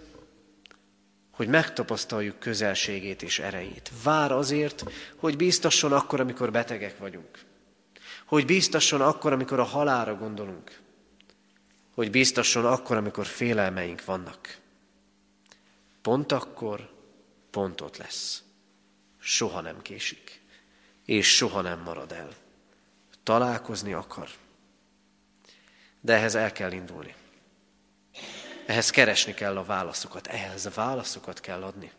hogy 1.30 1.48
megtapasztaljuk 1.48 2.38
közelségét 2.38 3.22
és 3.22 3.38
erejét. 3.38 3.90
Vár 4.02 4.32
azért, 4.32 4.84
hogy 5.16 5.36
bíztasson 5.36 5.92
akkor, 5.92 6.20
amikor 6.20 6.50
betegek 6.50 6.98
vagyunk. 6.98 7.38
Hogy 8.26 8.44
bíztasson 8.44 9.00
akkor, 9.00 9.32
amikor 9.32 9.60
a 9.60 9.64
halára 9.64 10.14
gondolunk. 10.14 10.80
Hogy 11.94 12.10
bíztasson 12.10 12.66
akkor, 12.66 12.96
amikor 12.96 13.26
félelmeink 13.26 14.04
vannak. 14.04 14.58
Pont 16.02 16.32
akkor, 16.32 16.91
pont 17.52 17.80
ott 17.80 17.96
lesz. 17.96 18.42
Soha 19.18 19.60
nem 19.60 19.82
késik, 19.82 20.42
és 21.04 21.36
soha 21.36 21.60
nem 21.60 21.80
marad 21.80 22.12
el. 22.12 22.36
Találkozni 23.22 23.92
akar. 23.92 24.28
De 26.00 26.12
ehhez 26.14 26.34
el 26.34 26.52
kell 26.52 26.72
indulni. 26.72 27.14
Ehhez 28.66 28.90
keresni 28.90 29.34
kell 29.34 29.56
a 29.56 29.64
válaszokat, 29.64 30.26
ehhez 30.26 30.66
a 30.66 30.70
válaszokat 30.70 31.40
kell 31.40 31.62
adni. 31.62 31.92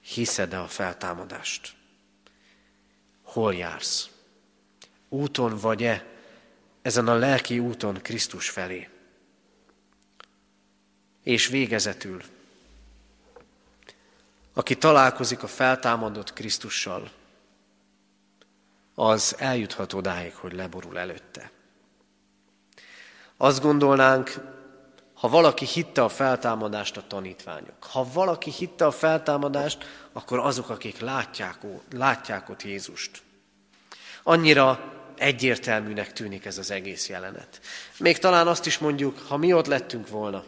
Hiszed-e 0.00 0.60
a 0.60 0.68
feltámadást? 0.68 1.74
Hol 3.22 3.54
jársz? 3.54 4.10
Úton 5.08 5.56
vagy-e 5.56 6.04
ezen 6.82 7.08
a 7.08 7.14
lelki 7.14 7.58
úton 7.58 7.94
Krisztus 8.02 8.50
felé? 8.50 8.88
És 11.22 11.46
végezetül, 11.46 12.22
aki 14.58 14.76
találkozik 14.76 15.42
a 15.42 15.46
feltámadott 15.46 16.32
Krisztussal, 16.32 17.10
az 18.94 19.34
eljuthat 19.38 19.92
odáig, 19.92 20.34
hogy 20.34 20.52
leborul 20.52 20.98
előtte. 20.98 21.50
Azt 23.36 23.62
gondolnánk, 23.62 24.34
ha 25.14 25.28
valaki 25.28 25.64
hitte 25.64 26.04
a 26.04 26.08
feltámadást, 26.08 26.96
a 26.96 27.06
tanítványok. 27.06 27.84
Ha 27.84 28.06
valaki 28.12 28.50
hitte 28.50 28.86
a 28.86 28.90
feltámadást, 28.90 29.84
akkor 30.12 30.38
azok, 30.38 30.68
akik 30.68 31.00
látják, 31.00 31.58
látják 31.92 32.48
ott 32.48 32.62
Jézust. 32.62 33.22
Annyira 34.22 34.92
egyértelműnek 35.16 36.12
tűnik 36.12 36.44
ez 36.44 36.58
az 36.58 36.70
egész 36.70 37.08
jelenet. 37.08 37.60
Még 37.98 38.18
talán 38.18 38.46
azt 38.46 38.66
is 38.66 38.78
mondjuk, 38.78 39.18
ha 39.18 39.36
mi 39.36 39.52
ott 39.52 39.66
lettünk 39.66 40.08
volna, 40.08 40.44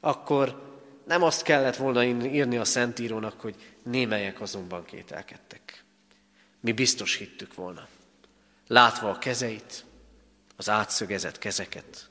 akkor 0.00 0.70
nem 1.06 1.22
azt 1.22 1.42
kellett 1.42 1.76
volna 1.76 2.04
írni 2.04 2.56
a 2.56 2.64
Szentírónak, 2.64 3.40
hogy 3.40 3.74
némelyek 3.82 4.40
azonban 4.40 4.84
kételkedtek. 4.84 5.84
Mi 6.60 6.72
biztos 6.72 7.16
hittük 7.16 7.54
volna. 7.54 7.88
Látva 8.66 9.10
a 9.10 9.18
kezeit, 9.18 9.84
az 10.56 10.68
átszögezett 10.68 11.38
kezeket, 11.38 12.08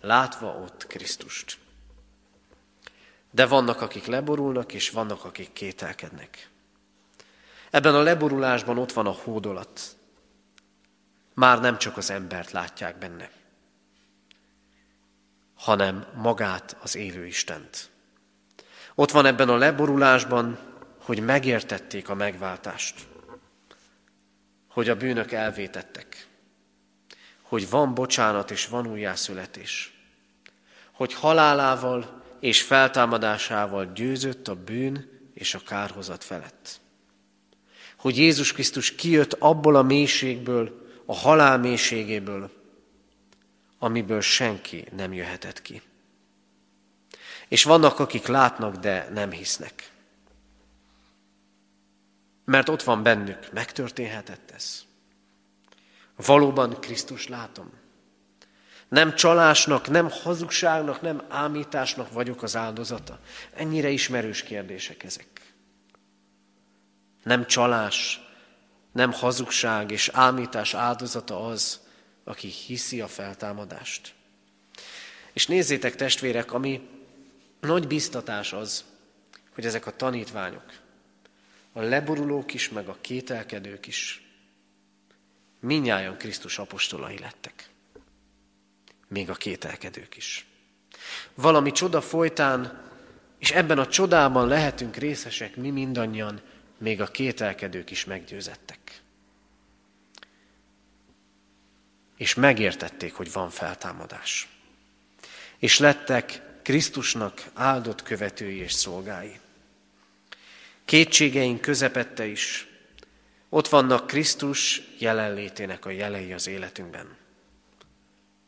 látva 0.00 0.46
ott 0.46 0.86
Krisztust. 0.86 1.58
De 3.30 3.46
vannak, 3.46 3.80
akik 3.80 4.06
leborulnak, 4.06 4.72
és 4.72 4.90
vannak, 4.90 5.24
akik 5.24 5.52
kételkednek. 5.52 6.50
Ebben 7.70 7.94
a 7.94 8.02
leborulásban 8.02 8.78
ott 8.78 8.92
van 8.92 9.06
a 9.06 9.10
hódolat. 9.10 9.96
Már 11.34 11.60
nem 11.60 11.78
csak 11.78 11.96
az 11.96 12.10
embert 12.10 12.50
látják 12.50 12.98
benne, 12.98 13.30
hanem 15.54 16.06
magát 16.14 16.76
az 16.80 16.96
élő 16.96 17.26
Istent. 17.26 17.90
Ott 18.98 19.10
van 19.10 19.26
ebben 19.26 19.48
a 19.48 19.56
leborulásban, 19.56 20.58
hogy 21.02 21.20
megértették 21.20 22.08
a 22.08 22.14
megváltást, 22.14 22.94
hogy 24.68 24.88
a 24.88 24.96
bűnök 24.96 25.32
elvétettek, 25.32 26.26
hogy 27.42 27.70
van 27.70 27.94
bocsánat 27.94 28.50
és 28.50 28.66
van 28.66 28.86
újjászületés, 28.86 29.92
hogy 30.92 31.14
halálával 31.14 32.22
és 32.40 32.62
feltámadásával 32.62 33.92
győzött 33.92 34.48
a 34.48 34.54
bűn 34.54 35.08
és 35.34 35.54
a 35.54 35.60
kárhozat 35.66 36.24
felett. 36.24 36.80
Hogy 37.96 38.16
Jézus 38.16 38.52
Krisztus 38.52 38.94
kijött 38.94 39.32
abból 39.32 39.76
a 39.76 39.82
mélységből, 39.82 40.86
a 41.04 41.14
halál 41.14 41.58
mélységéből, 41.58 42.50
amiből 43.78 44.20
senki 44.20 44.84
nem 44.96 45.12
jöhetett 45.12 45.62
ki. 45.62 45.82
És 47.48 47.64
vannak, 47.64 47.98
akik 47.98 48.26
látnak, 48.26 48.76
de 48.76 49.08
nem 49.12 49.30
hisznek. 49.30 49.90
Mert 52.44 52.68
ott 52.68 52.82
van 52.82 53.02
bennük, 53.02 53.52
megtörténhetett 53.52 54.50
ez. 54.50 54.82
Valóban 56.16 56.80
Krisztus 56.80 57.28
látom. 57.28 57.70
Nem 58.88 59.14
csalásnak, 59.14 59.88
nem 59.88 60.10
hazugságnak, 60.10 61.00
nem 61.00 61.22
ámításnak 61.28 62.12
vagyok 62.12 62.42
az 62.42 62.56
áldozata. 62.56 63.18
Ennyire 63.54 63.88
ismerős 63.88 64.42
kérdések 64.42 65.02
ezek. 65.02 65.54
Nem 67.22 67.46
csalás, 67.46 68.20
nem 68.92 69.12
hazugság 69.12 69.90
és 69.90 70.08
ámítás 70.12 70.74
áldozata 70.74 71.46
az, 71.46 71.80
aki 72.24 72.48
hiszi 72.48 73.00
a 73.00 73.08
feltámadást. 73.08 74.14
És 75.32 75.46
nézzétek 75.46 75.96
testvérek, 75.96 76.52
ami 76.52 76.97
nagy 77.60 77.86
biztatás 77.86 78.52
az, 78.52 78.84
hogy 79.54 79.66
ezek 79.66 79.86
a 79.86 79.96
tanítványok, 79.96 80.72
a 81.72 81.80
leborulók 81.80 82.54
is, 82.54 82.68
meg 82.68 82.88
a 82.88 82.98
kételkedők 83.00 83.86
is, 83.86 84.22
minnyáján 85.60 86.18
Krisztus 86.18 86.58
apostolai 86.58 87.18
lettek. 87.18 87.68
Még 89.08 89.30
a 89.30 89.34
kételkedők 89.34 90.16
is. 90.16 90.46
Valami 91.34 91.72
csoda 91.72 92.00
folytán, 92.00 92.86
és 93.38 93.50
ebben 93.50 93.78
a 93.78 93.86
csodában 93.86 94.48
lehetünk 94.48 94.96
részesek 94.96 95.56
mi 95.56 95.70
mindannyian, 95.70 96.40
még 96.78 97.00
a 97.00 97.06
kételkedők 97.06 97.90
is 97.90 98.04
meggyőzettek. 98.04 99.02
És 102.16 102.34
megértették, 102.34 103.14
hogy 103.14 103.32
van 103.32 103.50
feltámadás. 103.50 104.48
És 105.58 105.78
lettek 105.78 106.42
Krisztusnak 106.68 107.42
áldott 107.54 108.02
követői 108.02 108.56
és 108.56 108.72
szolgái. 108.72 109.38
Kétségeink 110.84 111.60
közepette 111.60 112.26
is 112.26 112.68
ott 113.48 113.68
vannak 113.68 114.06
Krisztus 114.06 114.82
jelenlétének 114.98 115.84
a 115.84 115.90
jelei 115.90 116.32
az 116.32 116.46
életünkben. 116.46 117.16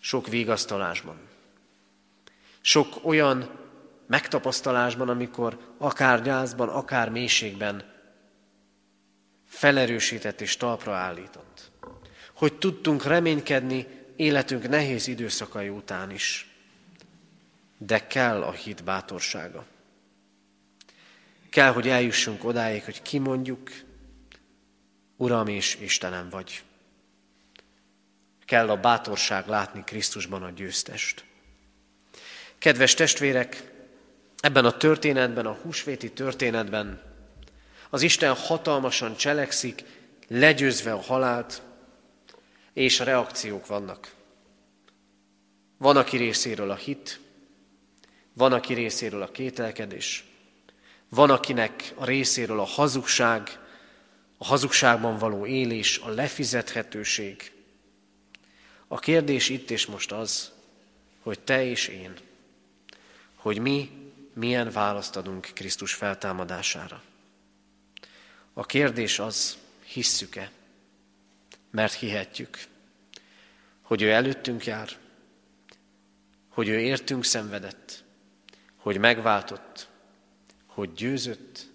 Sok 0.01 0.29
vigasztalásban. 0.29 1.17
Sok 2.61 3.05
olyan 3.05 3.51
megtapasztalásban, 4.07 5.09
amikor 5.09 5.59
akár 5.79 6.23
gyászban, 6.23 6.69
akár 6.69 7.09
mélységben 7.11 7.93
felerősített 9.47 10.41
és 10.41 10.57
talpra 10.57 10.95
állított. 10.95 11.71
Hogy 12.35 12.55
tudtunk 12.55 13.05
reménykedni 13.05 13.87
életünk 14.17 14.69
nehéz 14.69 15.07
időszakai 15.07 15.69
után 15.69 16.11
is. 16.11 16.50
De 17.83 18.07
kell 18.07 18.43
a 18.43 18.53
hit 18.53 18.85
bátorsága. 18.85 19.67
Kell, 21.51 21.73
hogy 21.73 21.89
eljussunk 21.89 22.45
odáig, 22.45 22.85
hogy 22.85 23.03
kimondjuk, 23.03 23.71
Uram 25.17 25.47
és 25.47 25.79
Istenem 25.81 26.29
vagy. 26.29 26.63
Kell 28.45 28.71
a 28.71 28.81
bátorság 28.81 29.47
látni 29.47 29.85
Krisztusban 29.85 30.43
a 30.43 30.51
győztest. 30.51 31.25
Kedves 32.59 32.95
testvérek, 32.95 33.73
ebben 34.41 34.65
a 34.65 34.77
történetben, 34.77 35.47
a 35.47 35.59
húsvéti 35.63 36.13
történetben 36.13 37.03
az 37.91 38.03
Isten 38.03 38.35
hatalmasan 38.35 39.17
cselekszik, 39.17 39.85
legyőzve 40.29 40.93
a 40.93 41.01
halált, 41.01 41.63
és 42.73 43.01
a 43.01 43.05
reakciók 43.05 43.67
vannak. 43.67 44.15
Van, 45.79 45.97
aki 45.97 46.17
részéről 46.17 46.71
a 46.71 46.75
hit, 46.75 47.21
van, 48.33 48.53
aki 48.53 48.75
részéről 48.75 49.23
a 49.23 49.31
kételkedés, 49.31 50.25
van, 51.09 51.31
akinek 51.31 51.93
a 51.95 52.05
részéről 52.05 52.61
a 52.61 52.65
hazugság, 52.65 53.59
a 54.39 54.45
hazugságban 54.45 55.19
való 55.19 55.47
élés, 55.47 55.99
a 55.99 56.09
lefizethetőség. 56.09 57.53
A 58.89 58.99
kérdés 58.99 59.49
itt 59.49 59.71
és 59.71 59.87
most 59.87 60.13
az, 60.13 60.53
hogy 61.23 61.41
te 61.41 61.65
és 61.65 61.89
én, 61.89 62.15
hogy 63.35 63.59
mi 63.59 63.91
milyen 64.35 64.71
választ 64.71 65.17
adunk 65.17 65.51
Krisztus 65.55 65.95
feltámadására. 65.95 67.03
A 68.53 68.67
kérdés 68.67 69.19
az, 69.19 69.59
hisszük-e, 69.85 70.51
mert 71.71 71.93
hihetjük, 71.93 72.59
hogy 73.83 74.03
ő 74.03 74.11
előttünk 74.11 74.65
jár, 74.65 74.91
hogy 76.49 76.69
ő 76.69 76.81
értünk 76.81 77.25
szenvedett, 77.25 78.05
hogy 78.81 78.99
megváltott, 78.99 79.89
hogy 80.67 80.93
győzött, 80.93 81.69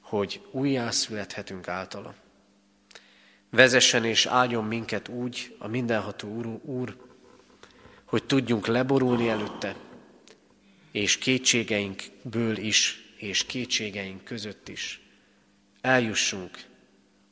hogy 0.00 0.46
újjászülethetünk 0.50 1.68
általa. 1.68 2.14
Vezessen 3.50 4.04
és 4.04 4.26
áldjon 4.26 4.64
minket 4.64 5.08
úgy, 5.08 5.56
a 5.58 5.66
mindenható 5.66 6.28
úr, 6.28 6.46
úr, 6.46 6.96
hogy 8.04 8.24
tudjunk 8.24 8.66
leborulni 8.66 9.28
előtte, 9.28 9.76
és 10.90 11.18
kétségeinkből 11.18 12.56
is, 12.56 13.12
és 13.16 13.46
kétségeink 13.46 14.24
között 14.24 14.68
is 14.68 15.02
eljussunk 15.80 16.64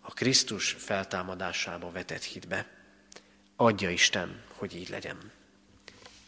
a 0.01 0.13
Krisztus 0.13 0.71
feltámadásába 0.71 1.91
vetett 1.91 2.23
hitbe. 2.23 2.67
Adja 3.57 3.91
Isten, 3.91 4.43
hogy 4.49 4.77
így 4.77 4.89
legyen. 4.89 5.33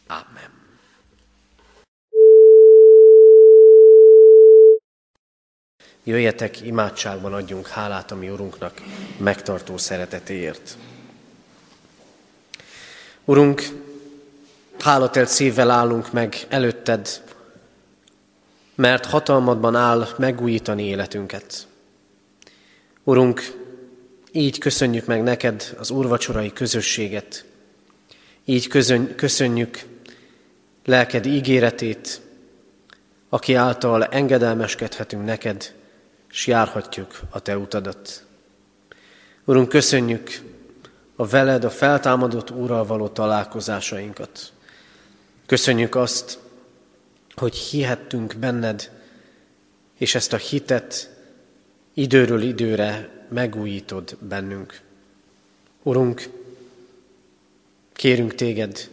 Amen. 0.07 0.58
Jöjjetek, 6.09 6.61
imádságban 6.61 7.33
adjunk 7.33 7.67
hálát 7.67 8.11
a 8.11 8.15
mi 8.15 8.29
Urunknak 8.29 8.81
megtartó 9.17 9.77
szeretetéért. 9.77 10.77
Urunk, 13.25 13.63
hálatelt 14.79 15.27
szívvel 15.27 15.69
állunk 15.69 16.11
meg 16.11 16.45
előtted, 16.47 17.21
mert 18.75 19.05
hatalmadban 19.05 19.75
áll 19.75 20.07
megújítani 20.17 20.83
életünket. 20.83 21.67
Urunk, 23.03 23.41
így 24.31 24.57
köszönjük 24.57 25.05
meg 25.05 25.23
neked 25.23 25.75
az 25.79 25.89
úrvacsorai 25.89 26.53
közösséget, 26.53 27.45
így 28.45 28.67
köszönjük 29.15 29.83
lelked 30.85 31.25
ígéretét, 31.25 32.21
aki 33.29 33.53
által 33.53 34.03
engedelmeskedhetünk 34.03 35.25
neked, 35.25 35.77
és 36.31 36.47
járhatjuk 36.47 37.19
a 37.29 37.39
Te 37.39 37.57
utadat. 37.57 38.23
Urunk, 39.45 39.69
köszönjük 39.69 40.41
a 41.15 41.27
veled, 41.27 41.63
a 41.63 41.69
feltámadott 41.69 42.51
Úrral 42.51 42.85
való 42.85 43.07
találkozásainkat. 43.07 44.51
Köszönjük 45.45 45.95
azt, 45.95 46.39
hogy 47.35 47.55
hihettünk 47.55 48.35
benned, 48.35 48.91
és 49.97 50.15
ezt 50.15 50.33
a 50.33 50.37
hitet 50.37 51.09
időről 51.93 52.41
időre 52.41 53.09
megújítod 53.29 54.17
bennünk. 54.19 54.81
Urunk, 55.83 56.29
kérünk 57.93 58.35
téged, 58.35 58.89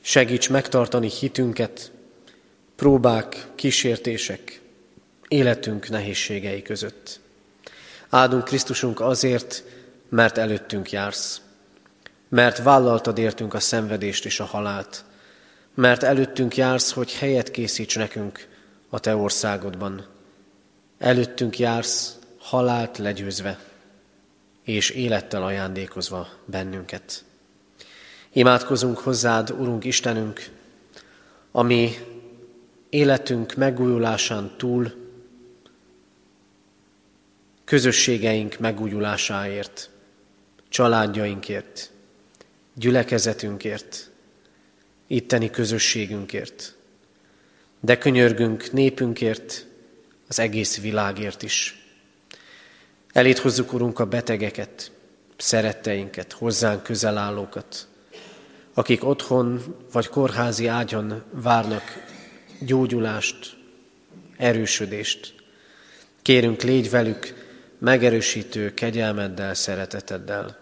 segíts 0.00 0.50
megtartani 0.50 1.08
hitünket, 1.08 1.90
próbák, 2.74 3.46
kísértések, 3.54 4.60
életünk 5.28 5.88
nehézségei 5.88 6.62
között. 6.62 7.20
Áldunk 8.08 8.44
Krisztusunk 8.44 9.00
azért, 9.00 9.64
mert 10.08 10.38
előttünk 10.38 10.90
jársz, 10.90 11.40
mert 12.28 12.62
vállaltad 12.62 13.18
értünk 13.18 13.54
a 13.54 13.60
szenvedést 13.60 14.24
és 14.24 14.40
a 14.40 14.44
halált, 14.44 15.04
mert 15.74 16.02
előttünk 16.02 16.56
jársz, 16.56 16.92
hogy 16.92 17.12
helyet 17.12 17.50
készíts 17.50 17.96
nekünk 17.96 18.48
a 18.88 18.98
Te 18.98 19.16
országodban. 19.16 20.06
Előttünk 20.98 21.58
jársz, 21.58 22.18
halált 22.38 22.98
legyőzve, 22.98 23.58
és 24.64 24.90
élettel 24.90 25.42
ajándékozva 25.42 26.28
bennünket. 26.44 27.24
Imádkozunk 28.32 28.98
hozzád, 28.98 29.50
Urunk 29.50 29.84
Istenünk, 29.84 30.48
ami 31.52 31.94
életünk 32.88 33.54
megújulásán 33.54 34.54
túl 34.56 35.05
közösségeink 37.66 38.58
megújulásáért, 38.58 39.90
családjainkért, 40.68 41.90
gyülekezetünkért, 42.74 44.10
itteni 45.06 45.50
közösségünkért. 45.50 46.74
De 47.80 47.98
könyörgünk 47.98 48.72
népünkért, 48.72 49.66
az 50.28 50.38
egész 50.38 50.80
világért 50.80 51.42
is. 51.42 51.84
Elét 53.12 53.38
hozzuk, 53.38 53.72
Urunk, 53.72 53.98
a 53.98 54.06
betegeket, 54.06 54.90
szeretteinket, 55.36 56.32
hozzánk 56.32 56.82
közel 56.82 57.18
állókat, 57.18 57.88
akik 58.74 59.04
otthon 59.04 59.76
vagy 59.92 60.08
kórházi 60.08 60.66
ágyon 60.66 61.22
várnak 61.30 61.82
gyógyulást, 62.60 63.56
erősödést. 64.36 65.34
Kérünk, 66.22 66.62
légy 66.62 66.90
velük 66.90 67.45
megerősítő 67.78 68.74
kegyelmeddel, 68.74 69.54
szereteteddel. 69.54 70.58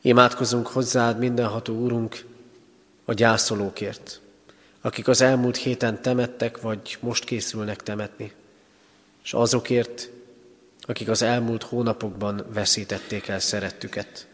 Imádkozunk 0.00 0.66
hozzád, 0.66 1.18
mindenható 1.18 1.74
Úrunk, 1.74 2.24
a 3.04 3.12
gyászolókért, 3.12 4.20
akik 4.80 5.08
az 5.08 5.20
elmúlt 5.20 5.56
héten 5.56 6.02
temettek, 6.02 6.60
vagy 6.60 6.96
most 7.00 7.24
készülnek 7.24 7.82
temetni, 7.82 8.32
és 9.24 9.32
azokért, 9.32 10.10
akik 10.80 11.08
az 11.08 11.22
elmúlt 11.22 11.62
hónapokban 11.62 12.46
veszítették 12.52 13.28
el 13.28 13.40
szerettüket. 13.40 14.26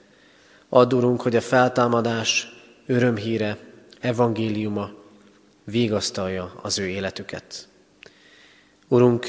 Add, 0.68 0.94
hogy 0.94 1.36
a 1.36 1.40
feltámadás 1.40 2.52
örömhíre, 2.86 3.58
evangéliuma 4.00 4.90
vigasztalja 5.64 6.52
az 6.62 6.78
ő 6.78 6.86
életüket. 6.88 7.68
Urunk, 8.88 9.26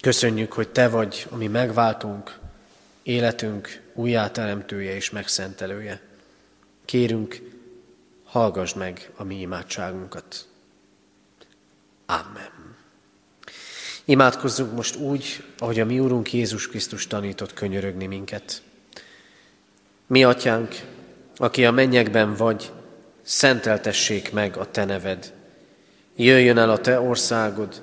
köszönjük, 0.00 0.52
hogy 0.52 0.68
Te 0.68 0.88
vagy, 0.88 1.26
ami 1.30 1.46
megváltunk, 1.46 2.38
életünk 3.02 3.82
újjáteremtője 3.94 4.94
és 4.94 5.10
megszentelője. 5.10 6.00
Kérünk, 6.84 7.40
hallgass 8.24 8.72
meg 8.74 9.10
a 9.16 9.24
mi 9.24 9.40
imádságunkat. 9.40 10.46
Amen. 12.06 12.76
Imádkozzunk 14.04 14.72
most 14.74 14.96
úgy, 14.96 15.44
ahogy 15.58 15.80
a 15.80 15.84
mi 15.84 15.98
Úrunk 15.98 16.32
Jézus 16.32 16.68
Krisztus 16.68 17.06
tanított 17.06 17.52
könyörögni 17.52 18.06
minket. 18.06 18.62
Mi, 20.06 20.24
Atyánk, 20.24 20.74
aki 21.36 21.64
a 21.64 21.70
mennyekben 21.70 22.34
vagy, 22.34 22.72
szenteltessék 23.22 24.32
meg 24.32 24.56
a 24.56 24.70
Te 24.70 24.84
neved. 24.84 25.32
Jöjjön 26.16 26.58
el 26.58 26.70
a 26.70 26.78
Te 26.78 27.00
országod, 27.00 27.82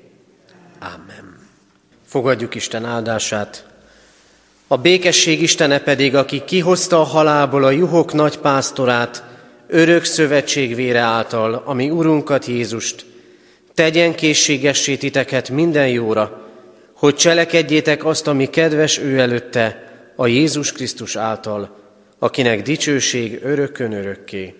Amen. 0.81 1.37
Fogadjuk 2.05 2.55
Isten 2.55 2.85
áldását. 2.85 3.65
A 4.67 4.77
békesség 4.77 5.41
Istene 5.41 5.79
pedig, 5.79 6.15
aki 6.15 6.43
kihozta 6.45 6.99
a 6.99 7.03
halálból 7.03 7.63
a 7.63 7.69
juhok 7.71 8.13
nagy 8.13 8.37
pásztorát, 8.37 9.23
örök 9.67 10.03
szövetség 10.03 10.75
vére 10.75 10.99
által, 10.99 11.61
ami 11.65 11.89
Urunkat 11.89 12.45
Jézust, 12.45 13.05
tegyen 13.73 14.15
készségessé 14.15 14.95
titeket 14.97 15.49
minden 15.49 15.87
jóra, 15.87 16.49
hogy 16.93 17.15
cselekedjétek 17.15 18.05
azt, 18.05 18.27
ami 18.27 18.49
kedves 18.49 18.97
ő 18.97 19.19
előtte, 19.19 19.91
a 20.15 20.27
Jézus 20.27 20.71
Krisztus 20.71 21.15
által, 21.15 21.77
akinek 22.19 22.61
dicsőség 22.61 23.39
örökön 23.43 23.91
örökké. 23.93 24.55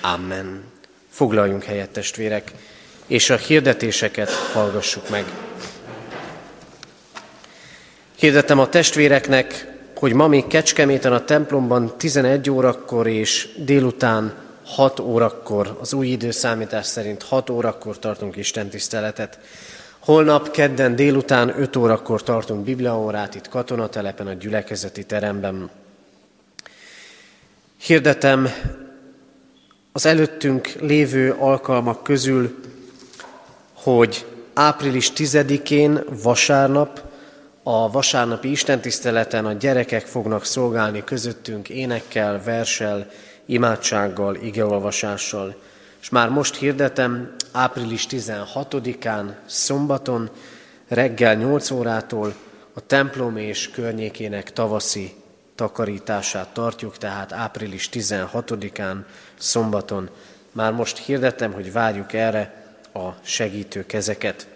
Amen. 0.00 0.64
Foglaljunk 1.10 1.64
helyet, 1.64 1.90
testvérek, 1.90 2.52
és 3.06 3.30
a 3.30 3.36
hirdetéseket 3.36 4.30
hallgassuk 4.30 5.08
meg. 5.08 5.24
Hirdetem 8.14 8.58
a 8.58 8.68
testvéreknek, 8.68 9.74
hogy 9.94 10.12
ma 10.12 10.26
még 10.26 10.46
Kecskeméten 10.46 11.12
a 11.12 11.24
templomban 11.24 11.96
11 11.96 12.50
órakor 12.50 13.06
és 13.06 13.48
délután 13.56 14.34
6 14.64 15.00
órakor, 15.00 15.76
az 15.80 15.92
új 15.92 16.06
időszámítás 16.06 16.86
szerint 16.86 17.22
6 17.22 17.50
órakor 17.50 17.98
tartunk 17.98 18.36
Isten 18.36 18.68
tiszteletet. 18.68 19.38
Holnap 19.98 20.50
kedden 20.50 20.96
délután 20.96 21.60
5 21.60 21.76
órakor 21.76 22.22
tartunk 22.22 22.64
bibliaórát 22.64 23.34
itt 23.34 23.48
katonatelepen 23.48 24.26
a 24.26 24.32
gyülekezeti 24.32 25.04
teremben. 25.04 25.70
Hirdetem 27.76 28.48
az 29.92 30.06
előttünk 30.06 30.72
lévő 30.80 31.32
alkalmak 31.38 32.02
közül, 32.02 32.58
hogy 33.86 34.26
április 34.54 35.12
10-én 35.16 36.00
vasárnap 36.22 37.00
a 37.62 37.90
vasárnapi 37.90 38.50
istentiszteleten 38.50 39.46
a 39.46 39.52
gyerekek 39.52 40.06
fognak 40.06 40.44
szolgálni 40.44 41.04
közöttünk 41.04 41.68
énekkel, 41.68 42.42
versel, 42.44 43.10
imádsággal, 43.44 44.34
igeolvasással. 44.34 45.56
És 46.00 46.08
már 46.08 46.28
most 46.28 46.56
hirdetem, 46.56 47.34
április 47.52 48.06
16-án, 48.10 49.34
szombaton, 49.44 50.30
reggel 50.88 51.34
8 51.34 51.70
órától 51.70 52.34
a 52.72 52.80
templom 52.86 53.36
és 53.36 53.70
környékének 53.70 54.52
tavaszi 54.52 55.14
takarítását 55.54 56.48
tartjuk, 56.48 56.98
tehát 56.98 57.32
április 57.32 57.88
16-án, 57.92 58.96
szombaton. 59.38 60.10
Már 60.52 60.72
most 60.72 60.98
hirdetem, 60.98 61.52
hogy 61.52 61.72
várjuk 61.72 62.12
erre 62.12 62.64
a 62.96 63.16
segítő 63.22 63.86
kezeket. 63.86 64.46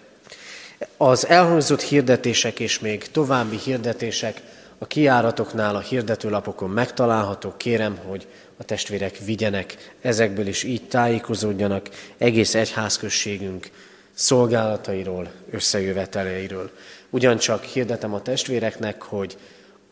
Az 0.96 1.26
elhangzott 1.26 1.82
hirdetések 1.82 2.60
és 2.60 2.78
még 2.78 3.10
további 3.10 3.56
hirdetések 3.56 4.40
a 4.78 4.86
kiáratoknál, 4.86 5.76
a 5.76 5.80
hirdetőlapokon 5.80 6.70
megtalálhatók. 6.70 7.58
Kérem, 7.58 7.98
hogy 8.06 8.26
a 8.56 8.64
testvérek 8.64 9.18
vigyenek 9.24 9.94
ezekből 10.00 10.46
is 10.46 10.62
így 10.62 10.88
tájékozódjanak 10.88 11.88
egész 12.18 12.54
egyházközségünk 12.54 13.70
szolgálatairól, 14.12 15.30
összejöveteleiről. 15.50 16.70
Ugyancsak 17.10 17.64
hirdetem 17.64 18.14
a 18.14 18.22
testvéreknek, 18.22 19.02
hogy 19.02 19.36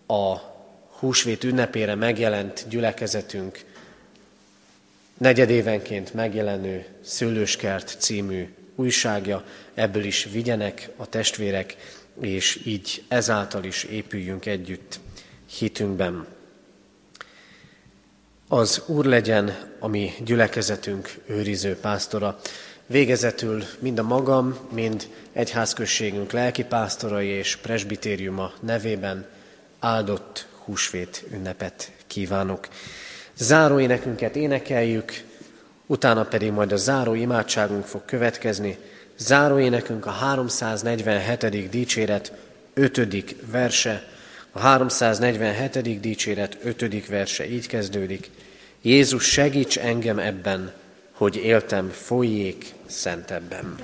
a 0.06 0.36
húsvét 0.98 1.44
ünnepére 1.44 1.94
megjelent 1.94 2.64
gyülekezetünk 2.68 3.64
negyedévenként 5.18 6.14
megjelenő 6.14 6.84
Szőlőskert 7.02 7.96
című 7.98 8.48
újságja, 8.74 9.44
ebből 9.74 10.04
is 10.04 10.28
vigyenek 10.32 10.90
a 10.96 11.06
testvérek, 11.06 11.76
és 12.20 12.60
így 12.64 13.02
ezáltal 13.08 13.64
is 13.64 13.84
épüljünk 13.84 14.46
együtt 14.46 15.00
hitünkben. 15.58 16.26
Az 18.48 18.82
Úr 18.86 19.04
legyen 19.04 19.56
a 19.78 19.86
mi 19.86 20.12
gyülekezetünk 20.24 21.10
őriző 21.26 21.76
pásztora. 21.76 22.38
Végezetül 22.86 23.62
mind 23.78 23.98
a 23.98 24.02
magam, 24.02 24.58
mind 24.72 25.08
egyházközségünk 25.32 26.32
lelkipásztorai 26.32 27.26
és 27.26 27.56
presbitériuma 27.56 28.52
nevében 28.60 29.26
áldott 29.78 30.46
húsvét 30.64 31.24
ünnepet 31.32 31.92
kívánok. 32.06 32.68
Záró 33.38 33.78
énekeljük, 34.36 35.12
utána 35.86 36.24
pedig 36.24 36.52
majd 36.52 36.72
a 36.72 36.76
záró 36.76 37.14
imádságunk 37.14 37.84
fog 37.84 38.04
következni. 38.04 38.78
Záró 39.16 39.58
a 40.06 40.10
347. 40.10 41.68
dicséret 41.68 42.32
5. 42.74 43.36
verse, 43.50 44.08
a 44.52 44.58
347. 44.58 46.00
dicséret 46.00 46.56
5. 46.62 47.06
verse 47.06 47.48
így 47.50 47.66
kezdődik. 47.66 48.30
Jézus 48.82 49.24
segíts 49.24 49.78
engem 49.78 50.18
ebben, 50.18 50.72
hogy 51.12 51.36
éltem 51.36 51.88
folyék 51.90 52.64
szentebben. 52.86 53.76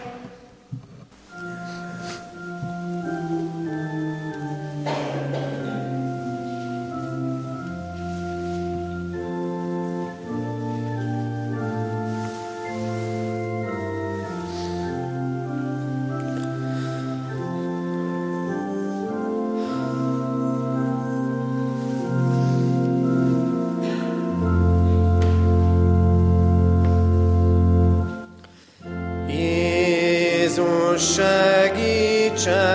Segíts 30.98 32.44
Segíts 32.44 32.73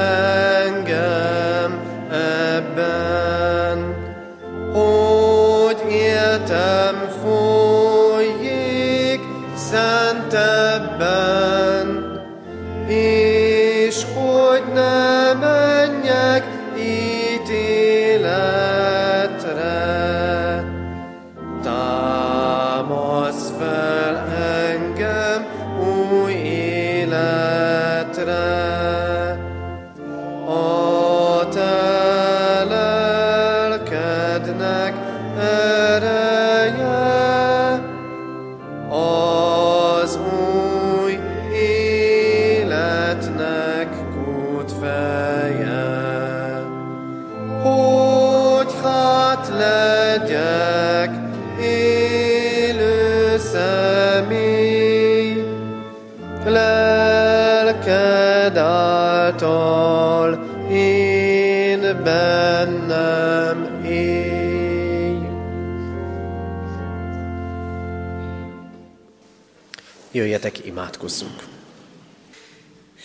imádkozzunk! 71.00 71.44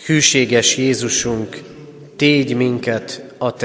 Hűséges 0.06 0.76
Jézusunk, 0.76 1.62
tégy 2.16 2.56
minket 2.56 3.23